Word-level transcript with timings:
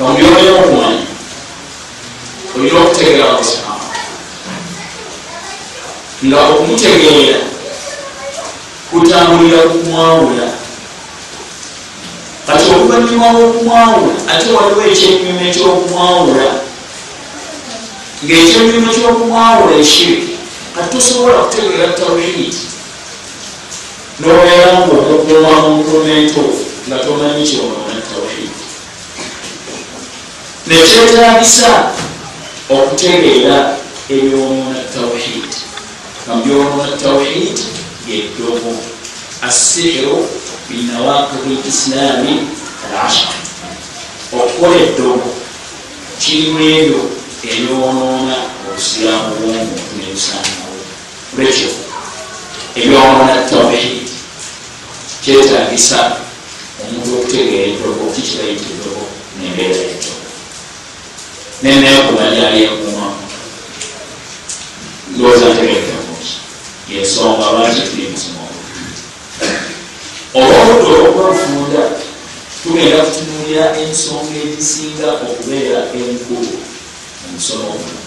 omubyolina 0.00 0.52
okumanya 0.58 1.06
olina 2.56 2.78
okutegeera 2.82 3.44
subhana 3.44 3.74
nga 6.24 6.38
okumutegeera 6.50 7.40
kutambulira 8.90 9.58
kumwawula 9.70 10.46
kati 12.46 12.64
oluvanyuma 12.74 13.32
lwokumwawula 13.32 14.14
ate 14.32 14.46
waliwo 14.56 14.82
ekyenyuma 14.92 15.42
ekyokumwawula 15.50 16.48
ngaekyenyuma 18.24 18.88
kyokumwawula 18.94 19.74
ekiri 19.82 20.38
kati 20.74 20.88
tosobola 20.92 21.38
kutegeera 21.44 21.88
tawhidi 21.98 22.48
nobeera 24.20 24.66
ngaomukuuma 24.72 25.52
munkumeento 25.62 26.44
nga 26.86 26.96
tomanyi 27.04 27.42
kyonoona 27.48 28.02
tawhidi 28.10 28.53
nekyetagisa 30.66 31.92
okutegeera 32.70 33.76
ebyonoona 34.08 34.80
tawhid 34.94 35.50
nabyonoona 36.26 36.96
tawhid 36.96 37.58
yeddogo 38.08 38.72
asihiru 39.42 40.28
binawakidi 40.68 41.54
lislaami 41.64 42.34
alashar. 42.84 43.34
Okukola 44.32 44.76
eddogo 44.86 45.30
kirimu 46.20 46.60
ebyo 46.76 47.00
ebyonoona 47.52 48.36
obusiraamu 48.64 49.30
bwomuntu 49.36 49.92
nebusanawo 49.98 50.76
lwekyo 51.36 51.70
ebyonoona 52.80 53.36
tawhid 53.50 54.08
kyetagisa 55.22 56.00
omuntu 56.80 57.10
okutegeera 57.16 57.66
eddogo 57.72 58.04
kikibaita 58.14 58.64
eddogo 58.72 59.04
nembeera 59.36 60.13
eddogo 61.64 61.80
nenayokumalyaliyekuma 61.80 63.06
ndowooza 65.10 65.48
ntegeekemuki 65.48 66.32
yensonga 66.90 67.46
lwaki 67.52 67.80
tuli 67.80 68.08
musomo 68.12 68.48
olwobudde 70.34 70.92
olwokwafunda 70.94 71.82
tugenda 72.62 72.98
kutunulira 73.04 73.64
ensonga 73.82 74.36
ezisinga 74.44 75.08
okubeera 75.24 75.80
enkulu 75.98 76.54
omusomo 77.24 77.68
guno 77.78 78.00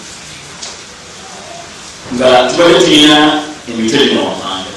nga 2.14 2.28
tubadde 2.48 2.78
tulina 2.80 3.18
emitwe 3.68 3.98
gino 4.04 4.20
wamanga 4.28 4.74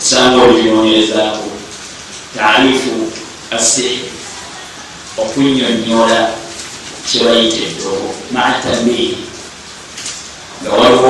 osanga 0.00 0.42
olibinoonyerezaako 0.42 1.48
taalifu 2.36 2.94
asihi 3.56 4.00
okunyonyola 5.22 6.43
kyebayita 7.06 7.56
eddogo 7.56 8.14
maatambiiri 8.32 9.18
nga 10.62 10.70
waliwo 10.78 11.08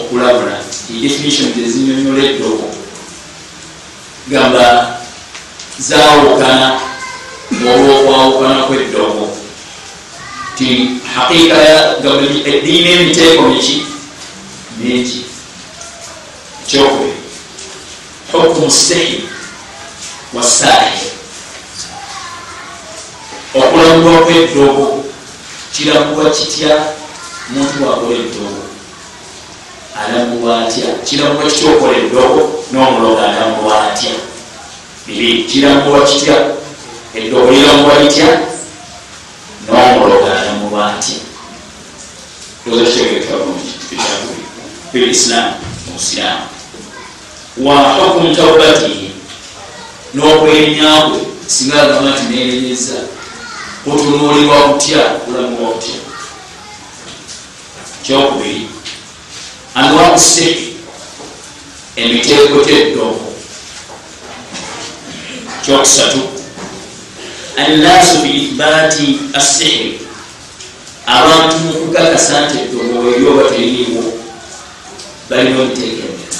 okulabula 0.00 0.54
edefinition 0.90 1.48
ezinyonyola 1.64 2.22
eddogo 2.30 2.68
gamba 4.30 4.66
zawukana 5.78 6.80
olwokwawukana 7.70 8.62
kweddogo 8.62 9.24
ti 10.56 10.90
haqiika 11.14 11.58
eddiina 12.52 12.90
emiteeko 12.90 13.42
miki 13.42 13.86
mingi 14.78 15.24
ekyokubiri 16.62 17.16
hukumu 18.32 18.70
sihi 18.70 19.24
wasaahi 20.34 21.06
okulabulwa 23.54 24.20
kweddogo 24.26 24.97
kirabulwa 25.78 26.30
kitya 26.30 26.74
muntu 27.50 27.86
wakola 27.86 28.14
eddogo 28.18 28.62
alambulwa 30.00 30.66
atya? 30.66 30.84
Kirambulwa 31.06 31.50
kitya 31.50 31.70
okola 31.70 31.96
eddogo 31.98 32.40
n'omulogo 32.72 33.20
alambulwa 33.22 33.92
atya? 33.92 34.10
Biri 35.06 35.44
kirambulwa 35.44 36.06
kitya? 36.06 36.36
Eddogo 37.14 37.50
lirambulwa 37.50 37.98
litya? 38.02 38.28
N'omulogo 39.66 40.26
alambulwa 40.26 40.94
atya? 40.94 41.16
Islam 45.10 45.52
omusiraamu 45.88 46.46
wa 47.58 47.76
hukumu 47.94 48.36
taubatihi 48.36 49.10
n'okwenyakwe 50.14 51.18
singa 51.46 51.82
agamba 51.82 52.10
nti 52.10 52.24
nerenyeza 52.36 52.94
kutunuulibwa 53.84 54.56
kutya 54.62 54.98
kulambulwa 54.98 55.70
kutya 55.72 55.94
kyokubiri 58.02 58.68
anwau 59.74 60.18
sihi 60.18 60.76
emiteeko 61.96 62.64
gyeddogo 62.64 63.32
kyokusatu 65.64 66.20
annaasu 67.56 68.18
biithbaati 68.22 69.18
assihiri 69.34 70.00
abantu 71.06 71.56
mukukakasa 71.58 72.40
nti 72.46 72.56
eddogo 72.58 73.10
eryoba 73.14 73.42
teririwo 73.50 74.04
balina 75.30 75.60
omiteeko 75.62 76.02
emira 76.08 76.36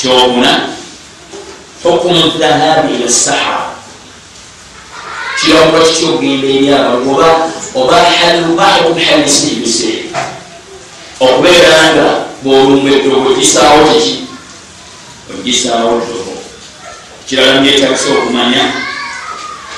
kyobuna 0.00 0.68
hukumu 1.82 2.30
dhahabi 2.38 2.94
ila 2.94 3.10
sahara 3.10 3.71
kirambula 5.42 5.84
kikyogenda 5.84 6.46
eri 6.46 6.68
abantu 6.70 7.10
oba 7.10 7.28
oba 7.74 7.96
halubahukum 7.96 8.98
halisibise 8.98 9.90
okubeera 11.20 11.78
nga 11.92 12.06
bwolumba 12.42 12.90
eddogo 12.90 13.34
gisaawo 13.34 13.82
kiki 13.90 14.14
ogisaawo 15.34 15.98
ddogo 15.98 16.34
kirala 17.26 17.60
myetagisa 17.60 18.08
okumanya 18.18 18.64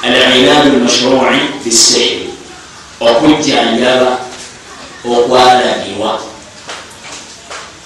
alilaadu 0.05 0.77
lmashrui 0.77 1.41
bisihiri 1.65 2.29
okujjanjaba 3.01 4.11
okwalagirwa 5.05 6.13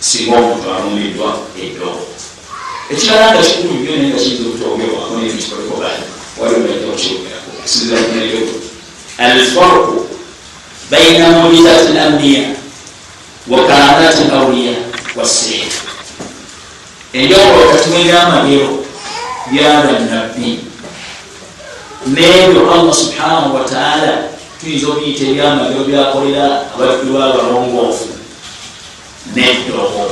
singa 0.01 0.37
omuntu 0.37 0.67
alumiddwa 0.75 1.31
eddogo 1.63 2.07
ekirala 2.91 3.27
nga 3.35 3.43
kikulu 3.47 3.75
nnyo 3.75 3.93
naye 3.97 4.09
nga 4.09 4.19
kiyinza 4.23 4.49
okutogerwako 4.49 5.15
nebikikolekobaani 5.15 6.05
waliwonaokukyogeraku 6.39 6.99
kisinzira 6.99 7.38
kunayo 7.73 8.49
alfarku 9.19 10.07
baina 10.91 11.29
mujizati 11.31 11.93
lambiya 11.93 12.43
wa 13.49 13.67
karanati 13.67 14.25
lawliya 14.31 14.75
wasihir 15.17 15.73
enjawulo 17.13 17.67
wakati 17.67 17.91
webyamagero 17.91 18.85
byabannabbi 19.53 20.61
nebyo 22.07 22.73
allah 22.75 22.95
subhanahu 22.95 23.55
wataala 23.55 24.19
tuyinza 24.61 24.87
okuyita 24.89 25.25
ebyamagero 25.25 25.85
byakolera 25.85 26.47
abaddu 26.75 27.13
babalongoofu 27.13 28.09
neddogo 29.35 30.11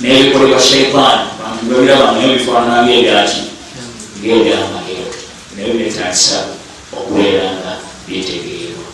nebikolebwa 0.00 0.60
shaitaani 0.60 1.26
bantu 1.38 1.62
babiraba 1.70 2.12
naye 2.12 2.34
bifaanana 2.34 2.82
ngaebyaki 2.86 3.40
ngaebyamagero 4.20 4.81
naye 5.56 5.72
byetagisa 5.72 6.36
okubeera 6.96 7.44
nga 7.60 7.72
byetegeerwa 8.06 8.86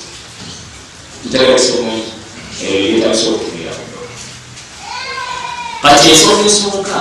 ntegeresemungi 1.27 2.11
ebyo 2.63 2.87
byetagisa 2.91 3.27
okutumira 3.31 3.73
kati 5.83 6.05
ensonga 6.11 6.45
esooka 6.51 6.99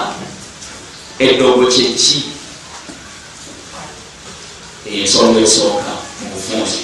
eddogo 1.19 1.66
kyeki 1.73 2.19
ensonga 4.85 5.39
esooka 5.39 5.92
mu 6.19 6.25
bufunzi 6.33 6.80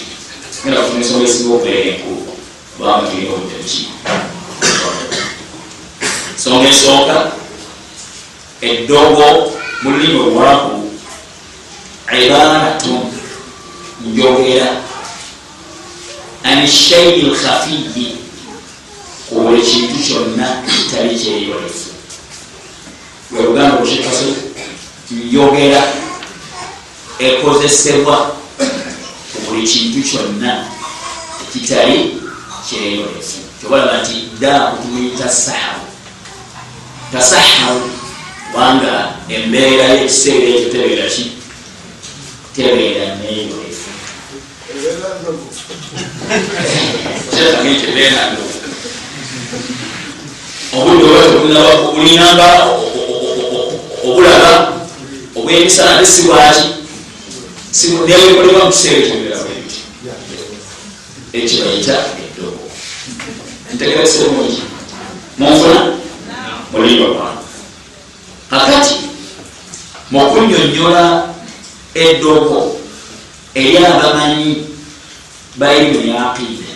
genda 0.63 0.81
kufuna 0.81 0.99
ensonga 1.01 1.25
esinga 1.29 1.53
okubeera 1.55 1.81
enkulu 1.91 2.33
kubanga 2.73 3.07
tulina 3.09 3.31
obutemuki 3.33 3.81
ensonga 6.33 6.67
esooka 6.73 7.17
eddogo 8.61 9.27
mu 9.81 9.87
lulimi 9.91 10.19
olwaku 10.25 10.82
ibaratun 12.19 13.01
njogera 14.05 14.67
anishai 16.43 17.21
lkhafiyi 17.21 18.17
ku 19.29 19.35
buli 19.41 19.61
kintu 19.61 19.95
kyonna 20.05 20.47
kitali 20.67 21.15
kyeyolefu 21.19 21.89
lweluganda 23.31 23.77
kushekase 23.77 24.25
njogera 25.11 25.81
ekozesebwa 27.19 28.17
ku 29.33 29.37
buli 29.45 29.63
kintu 29.67 29.99
kyonna 30.09 30.51
ekitali 31.43 31.99
kyeyolefu 32.69 33.37
kyobalaba 33.59 34.01
nti 34.01 34.15
daaku 34.41 34.75
tumuyita 34.81 35.29
sahawu 35.29 35.85
tasahawu 37.11 37.81
kubanga 38.51 38.93
embeera 39.29 39.83
yekiseera 39.93 40.47
ekyo 40.55 40.69
tebeera 40.73 41.05
ki 41.09 41.23
tebeera 42.55 43.15
neyo 43.15 43.57
kyekagekyebeerano 47.31 48.41
obudde 50.77 51.05
obulinanga 51.73 52.49
obulaba 54.05 54.53
obwemisana 55.35 55.99
tesibwaki 55.99 56.67
newekolebwa 58.07 58.65
mukiseera 58.65 59.01
ekyogera 59.01 59.37
bwebiti 59.43 59.79
ekibayita 61.37 61.95
eddogo 62.23 62.63
ntegera 63.73 64.03
kisemungi 64.05 64.61
munfuna 65.37 65.79
mulimba 66.71 67.07
kwange 67.15 67.43
kakati 68.49 68.95
mukunyonyola 70.11 71.32
eddogo 71.95 72.79
eri 73.55 73.77
abamanyi 73.77 74.65
bayirimu 75.55 76.07
yaqiida 76.13 76.73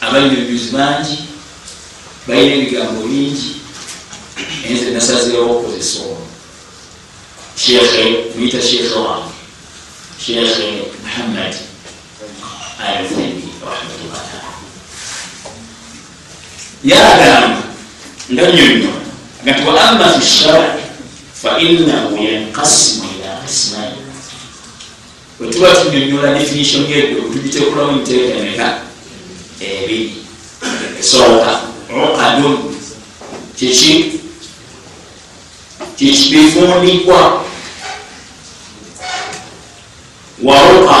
abalina 0.00 0.32
ebyuzi 0.38 0.70
bangi 0.76 1.16
balina 2.26 2.54
ebigambo 2.54 3.02
bingi 3.08 3.50
enze 4.68 4.90
nasazirewo 4.90 5.50
okukozesa 5.50 5.98
olwo 6.02 6.26
shekhe 7.56 8.04
muyita 8.34 8.62
shekhe 8.62 8.94
wange. 8.94 9.34
Shekhe 10.24 10.82
muhammad 11.02 11.54
alfendi 12.80 13.48
rahmatullah 13.64 14.24
yagamba 16.84 17.62
nga 18.32 18.42
nyonyo 18.52 18.92
agati 19.42 19.62
wa 19.68 19.80
amma 19.88 20.08
fi 20.08 20.26
shara 20.26 20.78
fainahu 21.42 22.16
yankasimu 22.16 23.04
ila 23.16 23.19
qismaini 23.50 23.96
wetuba 25.40 25.68
tunyonyola 25.74 26.38
definition 26.38 26.90
yeddo 26.90 27.20
tugitekulamu 27.20 27.92
nteekaneka 27.92 28.78
ebiri 29.60 30.12
esooka 31.00 31.60
uqadun 31.90 32.56
kiki 33.58 34.20
kikibifundikwa 35.96 37.44
waruqa 40.42 41.00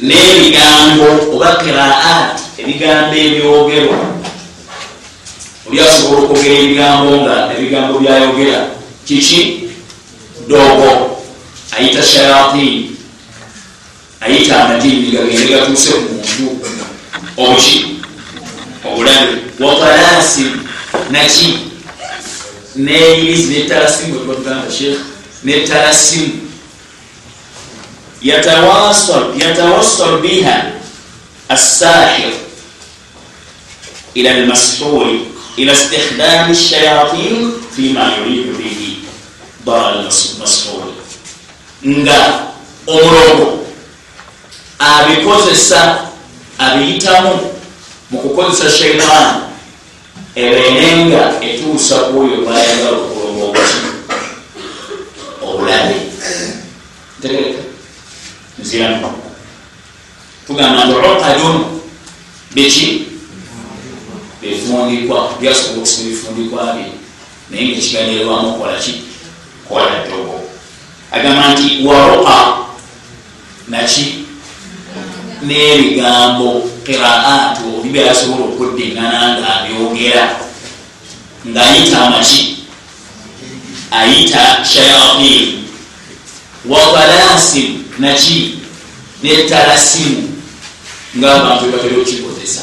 n'ebigambo 0.00 1.08
oba 1.34 1.56
kiraat 1.56 2.36
ebigambo 2.60 3.16
ebyogerwa 3.16 3.98
oli 5.66 5.80
asobola 5.80 6.20
okwogera 6.22 6.54
ebigambo 6.60 7.10
nga 7.22 7.34
ebigambo 7.56 7.98
byayogera 7.98 8.60
kiki 9.06 9.59
dogo 10.50 11.22
ayita 11.78 12.02
shayatin 12.02 12.96
ayita 14.20 14.64
amajini 14.64 15.14
gagende 15.14 15.46
gatuuse 15.46 15.90
ku 15.94 16.00
muntu 16.18 16.46
obuki 17.38 18.02
obulabe 18.82 19.46
watalasi 19.62 20.44
naki 21.14 21.48
neyirizi 22.76 23.46
netalasimu 23.62 24.12
wetubatugamba 24.14 24.66
shekh 24.78 24.98
netalasimu 25.46 26.50
yatawassal 28.22 30.18
biha 30.22 30.72
assahir 31.48 32.34
ila 34.14 34.30
lmashuri 34.42 35.20
ila 35.56 35.72
istikhdami 35.72 36.54
shayatin 36.56 37.52
fima 37.76 38.12
yuridu 38.18 38.49
lmashuri 39.78 40.92
nga 41.86 42.50
omulogo. 42.86 43.66
Abikozesa 44.78 46.08
abiyitamu 46.58 47.52
mu 48.10 48.18
kukozesa 48.18 48.70
shaitan 48.70 49.52
ebenenga 50.34 51.36
etuusa 51.44 51.96
kuoyo 52.08 52.36
bayagala 52.46 52.96
okuloga 52.96 53.44
obuki 53.44 53.78
obulabe 55.42 55.96
ntegereka 57.18 57.62
nziramu 58.58 59.12
tugamba 60.46 60.84
nti 60.84 60.94
uqadun 60.96 61.56
biki? 62.54 63.06
Bifundikwa 64.40 65.36
byasobola 65.40 65.78
okusiba 65.78 66.08
ebifundikwa 66.08 66.72
bye. 66.72 66.88
Naye 67.50 67.64
nga 67.64 67.76
ekiganirwamu 67.76 68.48
okolaki 68.54 69.09
kola 69.70 70.02
ddogo 70.06 70.42
agamba 71.14 71.54
nti 71.54 71.86
waruqa 71.86 72.38
naki 73.68 74.20
n'ebigambo 75.46 76.70
qiraatu 76.84 77.80
oli 77.80 77.88
byasobola 77.88 78.44
okuddingana 78.44 79.38
nga 79.38 79.48
abyogera. 79.56 80.36
Ngaayita 81.46 82.06
amaki? 82.06 82.56
Ayita 83.90 84.64
shayatin. 84.64 85.64
Watalasim 86.68 87.84
naki 87.98 88.60
netalasimu 89.22 90.28
ngaabantu 91.16 91.64
ebatera 91.64 91.96
okukikozesa. 91.96 92.62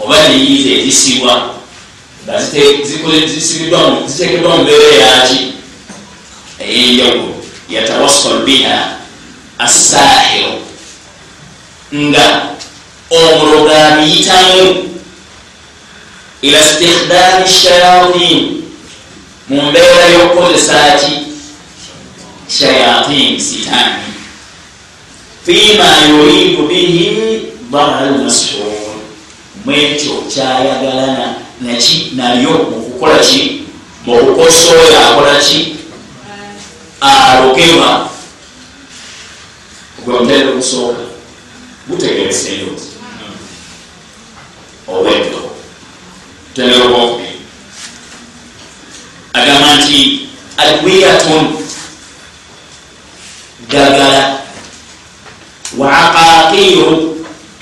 Oba 0.00 0.28
neyiza 0.28 0.70
ezisibwa 0.70 1.54
nga 2.24 2.38
zitekeddwa 2.38 4.56
mu 4.56 4.62
mbeera 4.62 4.94
yaki 4.94 5.52
eyenjawulo 6.62 7.34
yatawassal 7.68 8.42
biha 8.46 8.96
assahiru 9.58 10.52
nga 11.94 12.56
omuloga 13.10 13.88
abiyitamu 13.88 14.88
ila 16.42 16.58
stikhdami 16.64 17.48
shayatin. 17.48 18.62
Mu 19.48 19.62
mbeera 19.62 20.06
y'okukozesa 20.14 20.96
ki? 21.00 21.12
Shayatin 22.48 23.40
sitani 23.40 24.02
fima 25.44 25.88
yuridu 26.08 26.62
bihi 26.68 27.06
dara 27.70 28.06
lmashur 28.10 28.96
mwekyo 29.64 30.12
kyayagalana 30.34 31.34
naki 31.60 32.12
nalyo 32.16 32.50
mukukola 32.50 33.18
ki? 33.18 33.62
Mukukosoya 34.06 35.10
akola 35.10 35.38
ki 35.38 35.71
alogeba 37.02 38.10
gwe 40.04 40.14
mutera 40.20 40.50
okusooka 40.50 41.02
gutegeresa 41.88 42.48
endoozi 42.54 42.88
oba 44.88 45.10
eddo 45.18 45.40
tutendera 46.54 46.84
obwokubiri 46.86 47.38
agamba 49.38 49.68
nti 49.76 49.98
adwiyatun 50.62 51.44
ddagala 53.66 54.22
wa 55.78 55.88
aqaqiru 56.02 56.90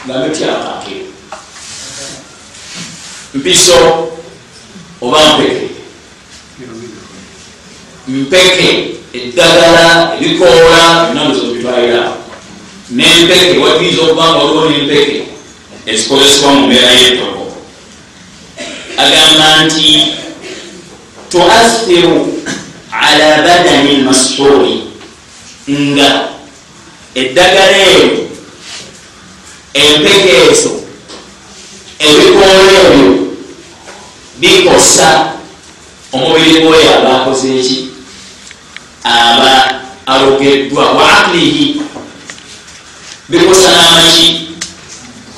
gambe 0.06 0.28
ti 0.36 0.44
aqaqiru 0.44 1.06
mpiso 3.34 3.76
oba 5.00 5.20
mpeke 5.38 5.68
mpeke 8.08 8.99
eddagala 9.12 10.14
ebikoola 10.20 11.10
enandozo 11.10 11.52
bitwalira 11.52 12.12
nempeke 12.90 13.58
wajiriza 13.58 14.02
okubanga 14.02 14.38
waliwo 14.38 14.70
nempeke 14.70 15.22
ezikozesebwa 15.86 16.52
mu 16.54 16.66
mbeera 16.66 16.92
y'etoko 17.00 17.44
agamba 18.96 19.64
nti 19.64 20.14
tuathiru 21.30 22.42
ala 22.90 23.42
badani 23.42 23.96
lmashuri 23.96 24.74
nga 25.70 26.28
eddagala 27.14 27.78
ebyo 27.94 28.22
empeke 29.74 30.32
ezo 30.50 30.72
ebikoola 31.98 32.62
ebyo 32.86 33.10
bikosa 34.40 35.34
omubiri 36.12 36.60
gwoyo 36.62 36.90
aba 36.98 37.10
akoze 37.16 37.58
eki 37.60 37.89
alogeddwa 40.06 40.84
wa 40.92 41.04
aqlihi 41.18 41.82
bikosa 43.28 43.68
n'amaki 43.70 44.26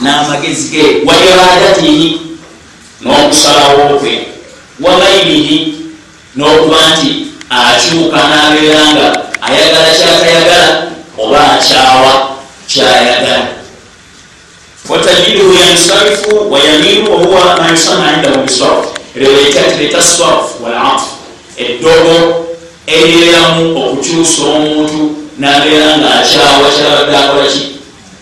n'amagezi 0.01 0.69
ge 0.73 0.85
wa 1.07 1.15
iradatihi 1.17 2.21
n'okusalawo 3.03 3.99
kwe 4.01 4.15
wa 4.81 4.93
mailihi 4.99 5.75
n'okuba 6.37 6.79
nti 6.97 7.11
akyuka 7.51 8.17
n'abeera 8.31 8.85
nga 8.95 9.07
ayagala 9.47 9.89
kyatayagala 9.99 10.69
oba 11.19 11.41
akyawa 11.59 12.13
kyayagala 12.71 13.47
watajiduhu 14.89 15.53
yansarifu 15.55 16.53
wayamiru 16.53 17.13
wahuwa 17.13 17.57
ma 17.57 17.71
yusama 17.71 18.13
indahu 18.17 18.39
bisarf 18.47 18.87
riwayatati 19.15 19.77
litasarf 19.83 20.61
walatf 20.65 21.03
eddogo 21.57 22.47
eryeramu 22.87 23.79
okukyusa 23.79 24.43
omuntu 24.43 25.31
nabeera 25.39 25.99
nga 25.99 26.11
akyawa 26.21 26.69
kyabadde 26.77 27.17
akolaki 27.17 27.65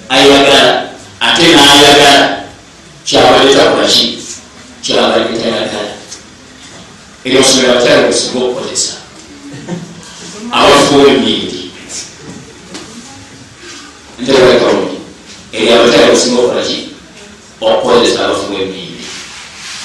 ayagala. 0.09 0.91
Ate 1.21 1.43
nayagala 1.57 2.45
kyabadde 3.05 3.55
takolaki 3.55 4.19
kyabadde 4.85 5.39
tayagala. 5.41 5.93
Eryosomero 7.25 7.73
abakyala 7.73 8.07
kusinga 8.09 8.45
okukozesa. 8.45 8.93
Abafuwa 10.53 11.09
emyindi 11.09 11.61
nteekakalungi 14.21 14.97
eri 15.53 15.73
abakyala 15.73 16.13
kusinga 16.13 16.41
okukolaki 16.41 16.79
okukozesa 17.61 18.19
abafuwa 18.25 18.61
emyindi 18.61 19.05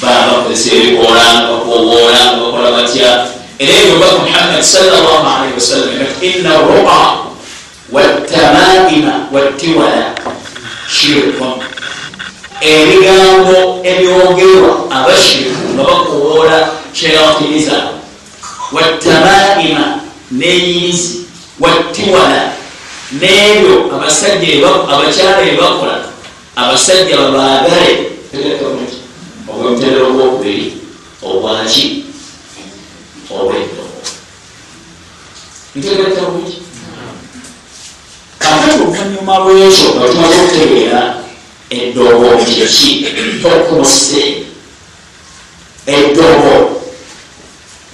baa 0.01 0.27
bakozesa 0.27 0.75
ebikola 0.75 1.23
nga 1.33 1.47
bakoboola 1.51 2.21
bakola 2.39 2.69
batya 2.75 3.09
era 3.59 3.73
ebyo 3.73 3.99
baka 3.99 4.17
muhammad 4.19 4.61
salllahalaihi 4.63 5.53
wasallam 5.55 6.07
ina 6.21 6.57
ruqa 6.57 7.17
watamaima 7.91 9.27
wattiwala 9.31 10.15
shirkun 10.91 11.53
ebigambo 12.61 13.79
ebyogerwa 13.83 14.91
abashiriku 14.91 15.73
nga 15.73 15.83
bakoboola 15.83 16.69
shayatiniza 16.93 17.83
watamaima 18.71 19.99
nenyirizi 20.31 21.19
wattiwala 21.59 22.51
nebyo 23.11 23.95
abasajja 23.95 24.67
abakyala 24.67 25.41
ebakola 25.47 25.97
abasajja 26.55 27.17
babaagale 27.17 28.11
obwemutendero 29.49 30.11
gwokubiri 30.11 30.73
obwaki 31.23 32.04
obweddogo 33.29 34.01
ntegereka 35.75 36.21
bulungi 36.21 36.57
kakati 38.39 38.75
oluvanyuma 38.81 39.39
lwekyo 39.39 39.87
nga 39.95 40.07
tumaze 40.09 40.35
okutegeera 40.41 41.01
eddogo 41.69 42.37
kiki 42.45 42.91
tokumuse 43.41 44.45
eddogo 45.85 46.81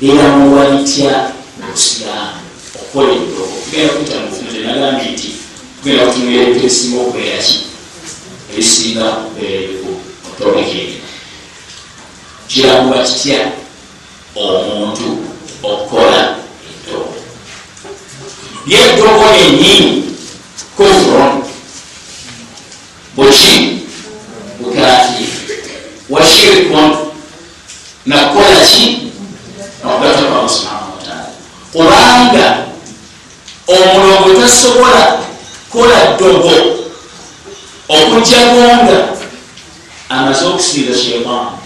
liramuwa 0.02 0.64
litya 0.70 1.32
musiraamu 1.60 2.42
okukola 2.76 3.12
eddogo 3.14 3.56
tugenda 3.64 3.94
kuyita 3.94 4.20
mufunze 4.20 4.60
nagambye 4.60 5.08
nti 5.12 5.30
tugenda 5.78 6.06
kutunira 6.06 6.42
ebintu 6.44 6.60
ebisinga 6.60 6.98
okubeeraki 7.02 7.58
ebisinga 8.52 9.06
okubeera 9.18 9.60
ebiku 9.64 9.92
otogekeere 10.28 10.96
kiramuwa 12.50 13.04
kitya 13.04 13.61
omuntu 14.36 15.18
okukola 15.64 16.36
eddogo 16.70 17.16
lyeddogo 18.66 19.26
lyenyini 19.34 20.04
kufron 20.78 21.44
buki 23.16 23.88
bukafiri 24.60 25.28
washirikun 26.10 26.96
nakukola 28.06 28.60
ki 28.66 29.12
nokugataka 29.84 30.28
allah 30.28 30.50
subhanahu 30.50 30.92
wataala 30.98 31.30
kubanga 31.72 32.48
omulongo 33.68 34.42
tasobola 34.42 35.20
kukola 35.70 36.16
ddogo 36.16 36.52
okujagonga 37.90 39.08
amaze 40.10 40.46
okusiiga 40.46 40.98
sheitaani 40.98 41.61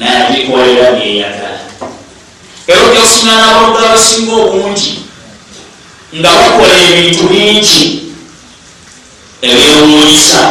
naye 0.00 0.16
abikolera 0.26 0.96
byeyagala 0.96 1.60
era 2.66 2.80
kusinga 2.88 3.32
n'abalugga 3.36 3.80
abasinga 3.84 4.34
obungi 4.44 4.92
nga 6.18 6.30
bakola 6.38 6.74
ebintu 6.88 7.22
bingi 7.28 7.84
ebyewunyisa 9.44 10.42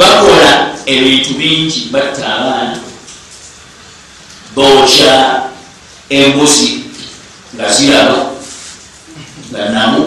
bakola 0.00 0.50
ebintu 0.86 1.30
bingi 1.36 1.92
batta 1.92 2.24
abaana 2.24 2.76
bookya 4.56 5.14
embuzi 6.08 6.88
nga 7.54 7.66
ziraba 7.68 8.18
nga 9.52 9.62
namu 9.74 10.02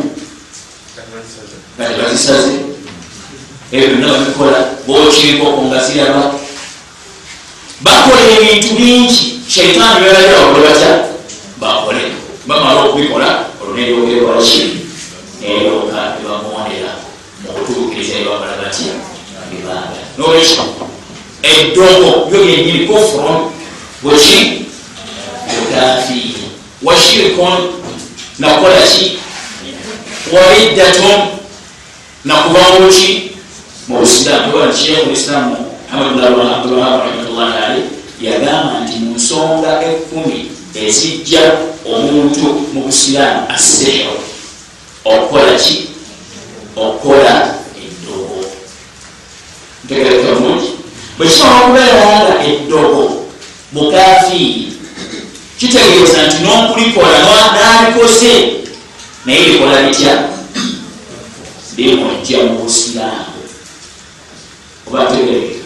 nga 1.78 1.84
tebazisaze 1.90 2.54
ebyo 3.72 3.88
byonna 3.90 4.14
babikola 4.14 4.60
bookya 4.88 5.26
enkoko 5.32 5.62
nga 5.70 5.80
ziraba 5.86 6.43
bakola 7.84 8.22
ebintu 8.36 8.70
bingi. 8.76 9.40
Shaitaani 9.48 10.00
bebalagira 10.06 10.40
bakole 10.40 10.68
batya 10.68 10.92
bakole. 11.60 12.02
Bamala 12.48 12.80
okubikola 12.84 13.46
olunelyogerwaki 13.62 14.64
neryoka 15.42 16.00
ebamwondera 16.20 16.92
mukutuukiriza 17.44 18.14
ebabala 18.20 18.56
batya 18.62 18.94
ebibanga 19.44 20.00
nolwekyo 20.18 20.64
eddogo 21.44 22.10
byo 22.28 22.40
byenyini 22.44 22.88
kufurun 22.88 23.52
bweki 24.04 24.66
bukafiiri 25.48 26.44
washirikun 26.84 27.58
nakukola 28.40 28.82
ki? 28.82 29.20
Wariddatun 30.32 31.20
nakubamuki 32.26 33.32
mu 33.88 34.00
busiraamu 34.00 34.56
oba 34.56 34.74
sheekhu 34.74 35.10
lislaamu 35.10 35.56
abdulwahab 35.92 37.02
rahmatullahi 37.34 37.58
alaih 37.58 37.86
yagamba 38.22 38.86
nti 38.86 38.94
mu 39.02 39.16
nsonga 39.16 39.82
ekkumi 39.82 40.52
ezijja 40.76 41.58
omuntu 41.86 42.70
mu 42.74 42.86
busiraamu 42.86 43.50
aseero 43.50 44.22
okukola 45.06 45.58
ki? 45.58 45.90
Okukola 46.76 47.58
eddogo. 47.78 48.46
Ntegereka 49.86 50.40
mungi 50.40 50.70
bwekisobola 51.18 51.58
okubeera 51.62 52.06
nga 52.24 52.36
eddogo 52.46 53.04
bukafiiri 53.74 54.78
kitegeeza 55.58 56.20
nti 56.28 56.38
n'okulikola 56.44 57.18
n'alikoze 57.54 58.34
naye 59.26 59.40
likola 59.40 59.82
litya 59.82 60.14
limujja 61.78 62.38
mu 62.46 62.64
busiraamu. 62.64 63.42
Oba 64.88 65.06
tegereka 65.10 65.66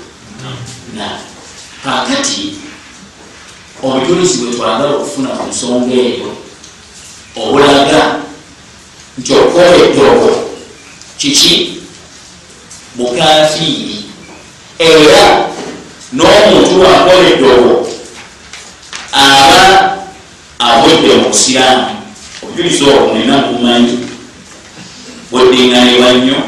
na 0.95 1.26
kakati 1.87 2.53
obujulizi 3.83 4.37
bwe 4.37 4.51
twagala 4.51 4.95
okufuna 4.95 5.29
ku 5.29 5.47
nsonga 5.49 5.95
eyo 5.95 6.29
obulaga 7.35 8.01
nti 9.17 9.33
okukola 9.33 9.75
eddogo 9.85 10.29
kiki? 11.17 11.79
Bukafiiri. 12.95 14.03
Era 14.79 15.47
n'omuntu 16.13 16.81
wakola 16.81 17.23
eddogo 17.29 17.87
aba 19.11 19.97
awedde 20.59 21.15
mu 21.15 21.29
busiraamu. 21.29 21.87
Obujulizi 22.43 22.83
obwo 22.83 23.13
nina 23.13 23.37
mumanyi 23.37 23.95
bwedinganibwa 25.31 26.11
nnyo 26.13 26.39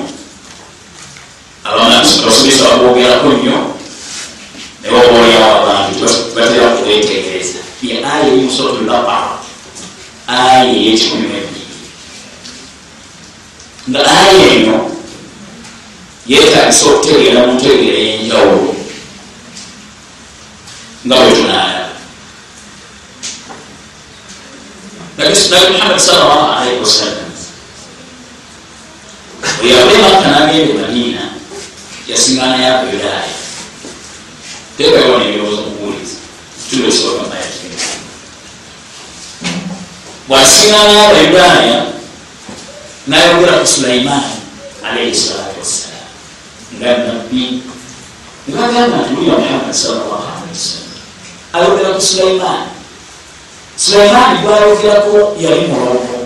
abasomesa 1.64 2.64
babwogerako 2.70 3.28
nnyo 3.30 3.69
nebabolyawo 4.90 5.56
abantu 5.62 6.06
batera 6.36 6.68
kubwetegereza 6.74 7.62
ye 7.82 7.94
aya 8.02 8.26
eyimusotulaba 8.26 9.18
aya 10.28 10.66
eyekikumi 10.66 11.28
nebiri 11.30 11.64
nga 13.90 14.02
aya 14.02 14.46
eno 14.54 14.78
yetagisa 16.26 16.86
okutegeera 16.90 17.40
mu 17.46 17.54
ntegeera 17.54 18.00
yenjawulo 18.08 18.74
nga 21.06 21.16
bwetunalaba 21.22 21.94
nabi 25.18 25.34
muhammad 25.74 26.00
salllah 26.02 26.42
alaihi 26.58 26.82
wasallam 26.82 27.30
oyave 29.62 29.96
makka 30.02 30.28
nagenda 30.34 30.74
madina 30.82 31.24
yasingana 32.10 32.58
yakoyolaaya 34.80 35.20
tekayona 35.20 35.24
ebirowoozo 35.26 35.62
mukuwuliza 35.62 36.16
tulesookamayakina 36.70 37.78
bwasingana 40.28 40.92
yabayudaaya 41.00 41.80
nayogera 43.08 43.54
ku 43.60 43.68
sulaimaani 43.68 44.36
alaihi 44.84 45.16
salatu 45.16 45.60
wassalam 45.60 46.08
nga 46.80 46.90
nabbi 46.98 47.64
ngagamba 48.50 48.98
nti 49.04 49.10
muliya 49.14 49.36
muhammad 49.42 49.74
salllah 49.76 50.24
alihi 50.40 50.56
wasallam 50.56 50.90
ayogera 51.54 51.90
ku 51.96 52.02
sulaimaani 52.02 52.70
sulaimaani 53.78 54.36
gwayogerako 54.44 55.18
yali 55.40 55.66
mulongo 55.68 56.18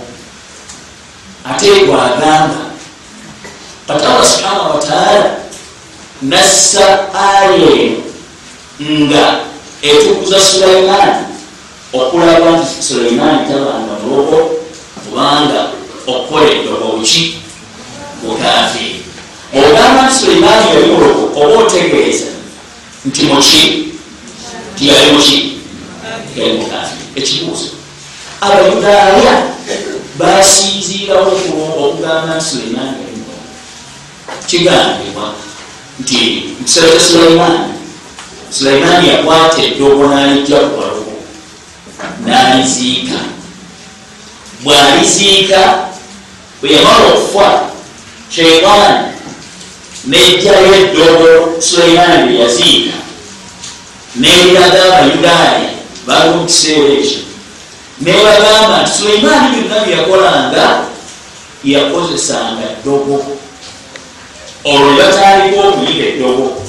ate 1.50 1.70
gwagamba 1.86 2.62
kati 3.88 4.06
allah 4.06 4.26
subhanahu 4.32 4.72
wataala 4.78 5.32
nassa 6.22 6.88
aya 7.14 7.52
eno 7.56 8.13
nga 8.90 9.40
etukuza 9.82 10.40
sulaimaani 10.40 11.26
okulaba 11.94 12.58
nti 12.58 12.84
suleimaani 12.84 13.48
tabanga 13.48 13.94
mulogo 14.04 14.40
kubanga 15.04 15.62
okoledde 16.08 16.70
obuki 16.70 17.24
bukafi 18.24 18.88
ogamba 19.54 20.02
nti 20.06 20.16
suleimaani 20.20 20.66
yali 20.74 20.86
mulogo 20.92 21.24
oba 21.42 21.64
otegeeza 21.64 22.26
nti 23.06 23.22
muki 23.24 23.94
tiyali 24.78 25.12
muki 25.12 25.58
yali 26.38 26.54
mukafi 26.54 26.96
ekibuuzo. 27.16 27.70
Abayudaaya 28.42 29.34
basinziirawo 30.20 31.32
okugamba 31.84 32.36
nti 32.36 32.46
suleimaani 32.50 32.98
yali 33.04 33.18
mulogo 33.22 33.48
kigambibwa 34.48 35.34
nti 36.00 36.20
mukiseera 36.60 36.92
kya 36.92 37.00
suleimaani 37.00 37.83
suleimaani 38.58 39.10
yakwata 39.10 39.64
eddogo 39.64 40.08
n'alijja 40.08 40.58
ku 40.58 40.78
balugo 40.78 41.16
n'aliziika. 42.26 43.20
Bw'aliziika 44.64 45.62
bwe 46.62 46.72
yamala 46.72 47.06
okufa 47.14 47.62
sheitaani 48.30 49.08
nejjayo 50.06 50.76
eddogo 50.76 51.62
suleimaani 51.62 52.28
bye 52.28 52.40
yaziika. 52.40 52.96
Neriraga 54.16 54.84
abayudaaya 54.86 55.70
bali 56.08 56.30
mu 56.36 56.46
kiseera 56.46 56.94
ekyo. 56.94 57.20
Nebagamba 58.02 58.82
nti 58.82 58.92
suleimaani 58.98 59.56
byonna 59.56 59.84
bye 59.86 59.96
yakolanga 59.98 60.66
yakozesanga 61.64 62.68
ddogo 62.82 63.26
olwo 64.64 64.92
ne 64.92 64.98
batandika 64.98 65.62
okuyiga 65.68 66.06
eddogo 66.06 66.63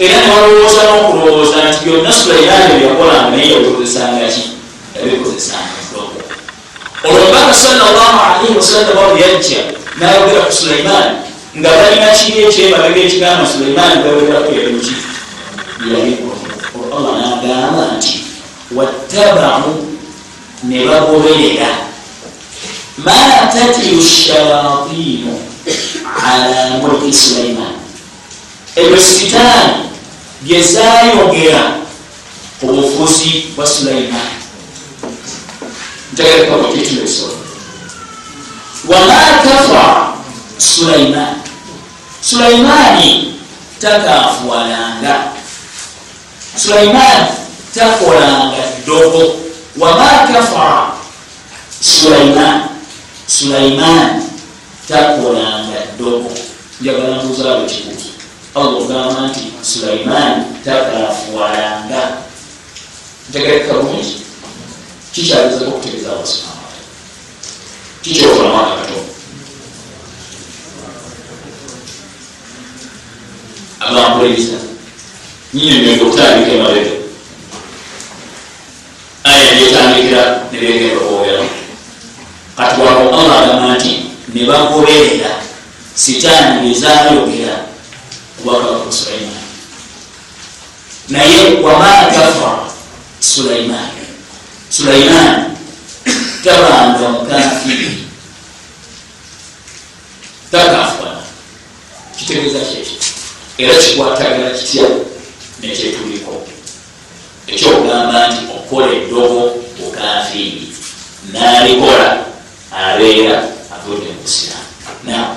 era 0.00 0.16
newalowooza 0.26 0.82
n'okulowooza 0.88 1.56
nti 1.68 1.78
byonna 1.84 2.12
suleimaani 2.12 2.74
byeyakolanga 2.78 3.30
naye 3.30 3.52
yabikozesanga 3.52 4.26
ki 4.34 4.42
yabikozesanga 4.96 5.76
ddogo 5.90 6.20
olwo 7.04 7.24
mbaka 7.30 7.54
salllahu 7.54 8.18
alaihi 8.26 8.56
wasallama 8.56 9.08
bweyajja 9.12 9.60
nayogera 10.00 10.40
ku 10.46 10.52
suleimaani 10.52 11.16
nga 11.58 11.70
balina 11.78 12.08
kiri 12.18 12.38
ekyemabega 12.48 13.00
ekigamba 13.06 13.44
suleimaani 13.52 13.96
gawerako 14.04 14.50
yaluki 14.58 14.94
allah 16.96 17.12
nagamba 17.20 17.84
nti 17.96 18.14
wattabamu 18.76 19.72
ne 20.64 20.78
bagoberera 20.88 21.70
ma 23.04 23.18
tatilu 23.52 24.02
shayatinu 24.02 25.32
ala 26.32 26.70
mulki 26.80 27.12
suleimaani 27.12 27.80
ebyo 28.76 28.96
sitaani 28.96 29.89
byezayogera 30.42 31.62
ku 32.60 32.66
bufuzi 32.66 33.52
bwa 33.56 33.66
suleimaani 33.66 34.40
ntegerekakokituleso 36.12 37.28
wama 38.88 39.14
kafara 39.44 40.12
suleimaani 40.58 41.40
suleimaani 42.22 43.34
takafuwalanga 43.80 45.14
suleimaani 46.56 47.28
takolanga 47.74 48.62
ddogo 48.84 49.34
wama 49.78 50.04
kafara 50.32 50.92
suleimaani 51.80 52.62
suleimaani 53.26 54.22
takolanga 54.88 55.78
ddogo 55.96 56.30
njagala 56.80 57.22
mbuzaabo 57.22 57.66
kibuuzo 57.66 58.10
allah 58.54 58.76
ogamba 58.76 59.28
nti 59.28 59.40
suleimaani 59.62 60.44
takafuwalanga 60.64 62.02
ntegereka 63.28 63.74
bulungi 63.74 64.16
kikyalizako 65.12 65.64
okutegeeza 65.70 66.10
allah 66.12 66.26
subhana 66.26 66.60
wataala 66.62 66.84
kikyofulamaaka 68.02 68.76
katono 68.76 69.04
abampuliza 73.80 74.58
nyinyonyonga 75.54 76.04
okutandika 76.04 76.52
emabega 76.52 76.94
aya 79.24 79.54
gyetandikira 79.58 80.22
nebegenda 80.52 80.96
okwogera 80.96 81.44
kati 82.56 82.80
wano 82.80 83.00
allah 83.18 83.38
agamba 83.42 83.74
nti 83.74 83.92
ne 84.34 84.44
bagoberera 84.44 85.30
sitaani 85.94 86.68
bezayogera 86.68 87.69
obwakabaka 88.40 88.92
sulaimaani 88.92 89.40
naye 91.08 91.60
wama 91.62 91.86
kafara 91.86 92.70
sulaimaani 93.20 94.00
sulaimaani 94.70 95.44
tabanga 96.44 97.08
mukafiri 97.08 98.04
takafana 100.50 101.20
kitegeeza 102.18 102.58
kyekyo 102.58 102.96
era 103.58 103.74
kikwatagala 103.74 104.50
kitya 104.50 104.84
nekyetuliko 105.62 106.46
ekyokugamba 107.46 108.28
nti 108.28 108.40
okola 108.56 108.86
eddogo 108.92 109.40
bukafiri 109.78 110.68
nalikola 111.32 112.24
abeera 112.72 113.38
avudde 113.74 114.08
mubusiramu 114.12 114.64
nawe 115.04 115.36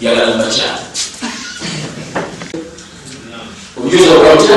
njagala 0.00 0.26
mubakyala 0.36 0.78
obujuzi 3.78 4.08
obwatya 4.16 4.56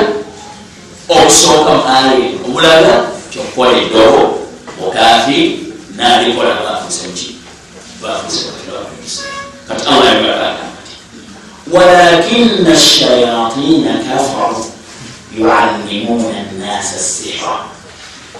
obusooka 1.15 1.71
muali 1.81 2.23
obulaga 2.45 2.93
kyokukola 3.31 3.71
eddogo 3.81 4.21
bukafiri 4.77 5.43
nalikola 5.97 6.53
bafusemuki 6.65 7.27
bafusemukibafusa 8.01 9.21
kati 9.67 9.83
allah 9.89 10.05
yagagamba 10.05 10.79
ti 10.87 10.95
walakina 11.73 12.73
shayatina 12.77 13.91
kafaru 14.07 14.65
yuallimuna 15.37 16.39
nnasa 16.53 16.99
sihra 16.99 17.55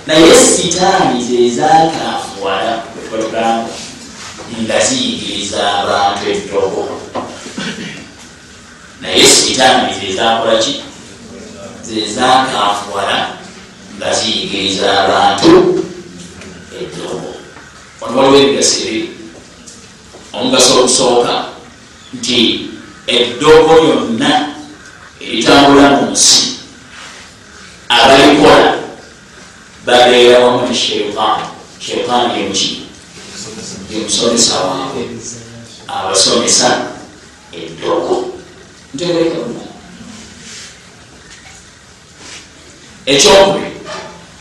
naye 0.07 0.35
sitaani 0.35 1.23
zezakafuwala 1.23 2.73
wetwagamba 3.11 3.69
nga 4.63 4.79
ziyigiriza 4.85 5.61
abantu 5.81 6.29
eddogo 6.29 7.01
naye 9.01 9.23
sitaani 9.23 9.93
zezakolaki 9.99 10.73
zezakafuwala 11.83 13.17
nga 13.97 14.13
ziyigiriza 14.13 14.87
abantu 15.03 15.51
eddogo 16.81 17.29
ono 18.01 18.17
waliwo 18.17 18.37
emigaso 18.43 18.75
ebiri 18.81 19.09
omugaso 20.33 20.71
ogusooka 20.79 21.33
nti 22.13 22.39
eddogo 23.07 23.73
lyonna 23.83 24.31
eritambula 25.21 25.89
mu 25.89 26.11
nsi 26.11 26.41
abalikola 27.89 28.77
babeera 29.85 30.39
wamu 30.39 30.67
ne 30.67 30.75
sheitaani 30.75 31.45
sheitaani 31.79 32.39
yemuki 32.39 32.88
yemusomesa 33.89 34.53
waabwe 34.59 35.03
abasomesa 35.87 36.67
eddogo 37.53 38.15
ntegereka 38.93 39.37
ekyokubiri 43.05 43.71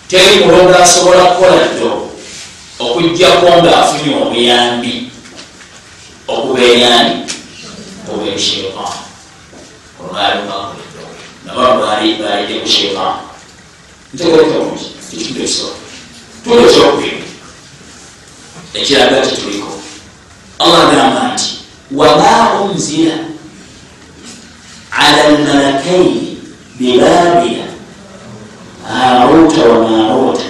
teri 0.08 0.44
mulongo 0.44 0.74
asobola 0.74 1.24
kukola 1.24 1.68
ddogo 1.72 2.10
okugjako 2.84 3.46
ngaafunye 3.62 4.14
obuyambi 4.22 4.94
okubeerani 6.28 7.16
obwebisheitaani 8.10 9.00
olwalimakola 10.00 10.80
eddogo 10.84 11.14
naba 11.44 11.64
balidde 11.80 12.54
ku 12.62 12.68
sheitaani 12.74 13.22
ntegereka 14.12 14.56
bulungi 14.60 14.86
kitundu 15.10 15.40
ekisobola 15.44 15.76
tundu 16.44 16.62
ekyokubiri 16.68 17.27
ekiraga 18.74 19.20
kituliko 19.26 19.72
allah 20.58 20.88
agamba 20.88 21.32
nti 21.34 21.58
wama 21.92 22.60
unzila 22.62 23.14
ala 24.90 25.28
lmalakaini 25.30 26.38
bibabila 26.78 27.64
haruta 28.88 29.62
wa 29.68 29.88
maruta 29.88 30.42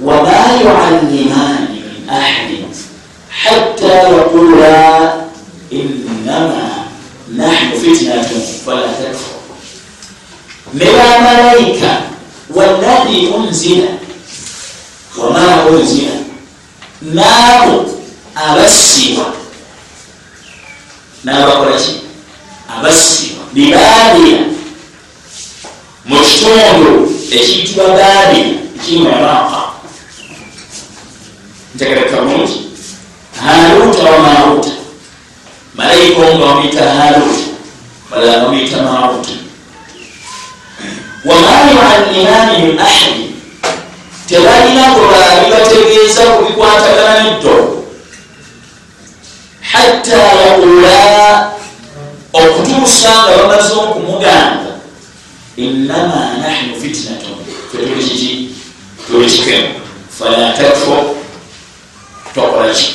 wama 0.00 0.30
yuallimani 0.62 1.82
min 1.86 2.10
ahadin 2.10 2.64
hatta 3.28 3.86
yaqula 3.86 5.14
innama 5.70 6.70
nahnu 7.36 7.76
fitnatun 7.80 8.42
fala 8.64 8.88
takfur 8.88 9.40
ne 10.74 10.84
bamalayika 10.84 12.02
walladhi 12.54 13.26
unzila 13.26 13.88
wama 15.18 15.64
unzila 15.70 16.03
naabo 17.16 17.76
abassibwa 18.34 19.26
nabakolaki 21.24 21.94
abassibwa 22.74 23.42
bibaabira 23.54 24.42
mu 26.08 26.16
kitundu 26.26 26.90
ekiyitibwa 27.36 27.84
babila 27.96 28.58
kimaraqa 28.82 29.60
ntegereka 31.74 32.16
bulungi 32.22 32.58
haluta 33.44 34.02
wamaruta 34.10 34.72
malayika 35.78 36.20
nga 36.34 36.46
bamuyita 36.46 36.82
haluta 36.98 37.44
balala 38.10 38.38
bamuyita 38.42 38.76
maruta 38.86 39.34
wamani 41.24 41.72
an 41.78 42.02
imani 42.20 42.54
min 42.62 42.78
ahadi 42.78 43.23
tebalina 44.34 44.94
gwebaali 44.94 45.50
bategeeza 45.50 46.22
ku 46.34 46.44
bikwatagana 46.44 47.22
neddogo 47.22 47.86
hatta 49.62 50.18
yaqula 50.42 50.98
okutuusa 52.34 53.10
nga 53.22 53.32
bamaze 53.38 53.72
okumugamba 53.78 54.72
innama 55.56 56.42
nahnu 56.42 56.74
fitnatun. 56.82 57.38
Fetuli 57.70 58.02
kiki? 58.02 58.30
Tuli 59.06 59.30
kikemu. 59.30 59.78
Fala 60.18 60.50
takfo 60.58 61.14
tokolaki 62.34 62.94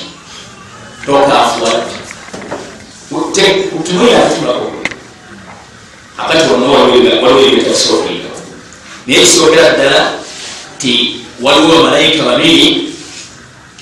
tokafuwa 1.06 1.71
tumuyatulako 3.86 4.71
akati 6.17 6.54
ono 6.54 6.73
waliwo 6.73 7.39
ebitasookera 7.47 8.30
naye 9.08 9.19
kisookera 9.19 9.69
ddala 9.69 10.12
ti 10.78 11.19
waliwo 11.41 11.75
bamalayika 11.75 12.23
babiri 12.23 12.93